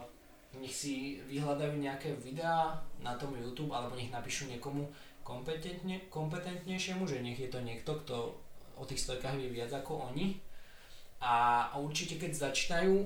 nech 0.59 0.75
si 0.75 1.23
vyhľadajú 1.31 1.79
nejaké 1.79 2.15
videá 2.21 2.77
na 3.01 3.15
tom 3.17 3.33
YouTube 3.39 3.73
alebo 3.73 3.97
nech 3.97 4.13
napíšu 4.13 4.51
niekomu, 4.51 4.85
kompetentne, 5.23 6.11
kompetentnejšiemu, 6.11 7.07
že 7.07 7.23
nech 7.23 7.39
je 7.39 7.49
to 7.49 7.63
niekto, 7.63 7.95
kto 8.03 8.35
o 8.81 8.85
tých 8.85 9.01
stojkách 9.07 9.39
vie 9.39 9.53
viac 9.53 9.71
ako 9.71 10.11
oni. 10.11 10.41
A 11.21 11.69
určite 11.77 12.17
keď 12.17 12.51
začínajú, 12.51 13.05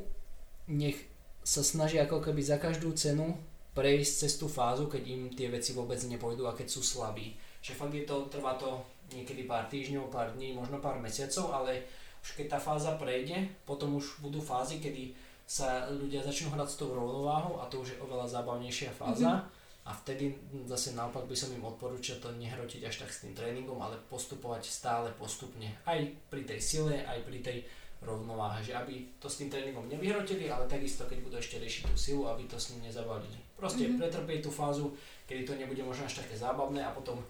nech 0.70 0.96
sa 1.44 1.60
snažia 1.60 2.08
ako 2.08 2.24
keby 2.24 2.40
za 2.40 2.56
každú 2.56 2.96
cenu 2.96 3.37
prejsť 3.74 4.12
cez 4.24 4.32
tú 4.38 4.46
fázu, 4.46 4.87
keď 4.87 5.02
im 5.04 5.22
tie 5.34 5.50
veci 5.50 5.74
vôbec 5.74 5.98
nepôjdu 6.06 6.46
a 6.46 6.56
keď 6.56 6.70
sú 6.70 6.80
slabí. 6.80 7.34
Že 7.60 7.72
fakt 7.74 7.94
je 7.94 8.04
to, 8.06 8.16
trvá 8.30 8.54
to 8.54 8.80
niekedy 9.12 9.44
pár 9.44 9.68
týždňov, 9.68 10.08
pár 10.08 10.32
dní, 10.38 10.56
možno 10.56 10.80
pár 10.80 10.96
mesiacov, 11.02 11.52
ale 11.52 11.84
už 12.24 12.40
keď 12.40 12.56
tá 12.56 12.58
fáza 12.62 12.96
prejde, 12.96 13.52
potom 13.68 14.00
už 14.00 14.24
budú 14.24 14.40
fázy, 14.40 14.80
kedy 14.80 15.12
sa 15.44 15.92
ľudia 15.92 16.24
začnú 16.24 16.56
hrať 16.56 16.68
s 16.72 16.78
tou 16.80 16.88
rovnováhou 16.96 17.60
a 17.60 17.68
to 17.68 17.84
už 17.84 17.96
je 17.96 18.00
oveľa 18.00 18.24
zábavnejšia 18.30 18.96
fáza. 18.96 19.44
Mm-hmm 19.44 19.62
a 19.84 19.92
vtedy 19.92 20.32
zase 20.64 20.96
naopak 20.96 21.28
by 21.28 21.36
som 21.36 21.52
im 21.52 21.60
odporúčal 21.60 22.16
to 22.16 22.32
nehrotiť 22.32 22.88
až 22.88 23.04
tak 23.04 23.10
s 23.12 23.20
tým 23.20 23.36
tréningom, 23.36 23.76
ale 23.76 24.00
postupovať 24.08 24.64
stále 24.64 25.12
postupne. 25.12 25.76
Aj 25.84 26.00
pri 26.32 26.48
tej 26.48 26.56
sile, 26.56 27.04
aj 27.04 27.20
pri 27.28 27.44
tej 27.44 27.58
rovnováhe, 28.00 28.64
že 28.64 28.72
aby 28.72 29.12
to 29.20 29.28
s 29.28 29.44
tým 29.44 29.52
tréningom 29.52 29.84
nevyhrotili, 29.84 30.48
ale 30.48 30.64
takisto 30.64 31.04
keď 31.04 31.18
budú 31.20 31.36
ešte 31.36 31.60
riešiť 31.60 31.92
tú 31.92 31.96
silu, 32.00 32.24
aby 32.32 32.48
to 32.48 32.56
s 32.56 32.72
ním 32.72 32.88
nezavalili. 32.88 33.36
Proste 33.60 33.84
mm-hmm. 33.84 34.00
pretrpieť 34.00 34.40
tú 34.48 34.50
fázu, 34.52 34.88
kedy 35.28 35.44
to 35.44 35.52
nebude 35.52 35.84
možno 35.84 36.08
až 36.08 36.24
také 36.24 36.32
zábavné 36.32 36.80
a 36.80 36.96
potom 36.96 37.20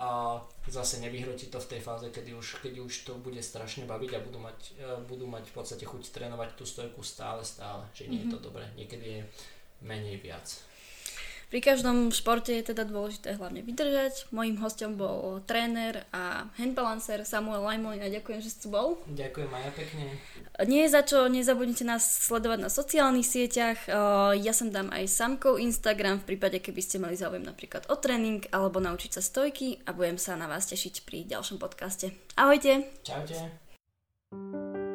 a 0.00 0.40
zase 0.64 0.96
nevyhrotiť 1.04 1.52
to 1.52 1.60
v 1.60 1.70
tej 1.76 1.80
fáze, 1.84 2.08
kedy 2.08 2.32
už, 2.32 2.64
keď 2.64 2.80
už 2.80 3.04
to 3.04 3.20
bude 3.20 3.36
strašne 3.44 3.84
baviť 3.84 4.10
a 4.16 4.24
budú 4.24 4.40
mať, 4.40 4.58
uh, 4.80 4.96
budú 5.04 5.28
mať 5.28 5.52
v 5.52 5.54
podstate 5.60 5.84
chuť 5.84 6.08
trénovať 6.08 6.56
tú 6.56 6.64
stojku 6.64 7.04
stále, 7.04 7.44
stále, 7.44 7.84
že 7.92 8.08
nie 8.08 8.24
mm-hmm. 8.24 8.32
je 8.32 8.32
to 8.32 8.38
mhm. 8.40 8.46
dobré, 8.48 8.64
niekedy 8.80 9.06
je 9.20 9.22
menej 9.84 10.16
viac. 10.24 10.48
Pri 11.50 11.58
každom 11.58 12.14
športe 12.14 12.54
je 12.54 12.62
teda 12.62 12.86
dôležité 12.86 13.34
hlavne 13.34 13.66
vydržať. 13.66 14.30
Mojím 14.30 14.62
hostom 14.62 14.94
bol 14.94 15.42
tréner 15.50 16.06
a 16.14 16.46
handbalancer 16.54 17.26
Samuel 17.26 17.66
Lajmon 17.66 17.98
a 17.98 18.06
ďakujem, 18.06 18.38
že 18.38 18.54
si 18.54 18.70
bol. 18.70 19.02
Ďakujem 19.10 19.50
aj 19.50 19.74
pekne. 19.74 20.14
Nie 20.70 20.86
je 20.86 20.94
za 20.94 21.02
čo, 21.02 21.26
nezabudnite 21.26 21.82
nás 21.82 22.06
sledovať 22.06 22.58
na 22.62 22.70
sociálnych 22.70 23.26
sieťach. 23.26 23.90
Ja 24.38 24.52
som 24.54 24.70
dám 24.70 24.94
aj 24.94 25.10
samkou 25.10 25.58
Instagram 25.58 26.22
v 26.22 26.36
prípade, 26.36 26.62
keby 26.62 26.80
ste 26.86 27.02
mali 27.02 27.18
záujem 27.18 27.42
napríklad 27.42 27.82
o 27.90 27.98
tréning 27.98 28.46
alebo 28.54 28.78
naučiť 28.78 29.18
sa 29.18 29.22
stojky 29.24 29.82
a 29.84 29.90
budem 29.90 30.22
sa 30.22 30.38
na 30.38 30.46
vás 30.46 30.70
tešiť 30.70 31.02
pri 31.02 31.26
ďalšom 31.26 31.58
podcaste. 31.58 32.14
Ahojte. 32.38 32.86
Čaute. 33.02 34.89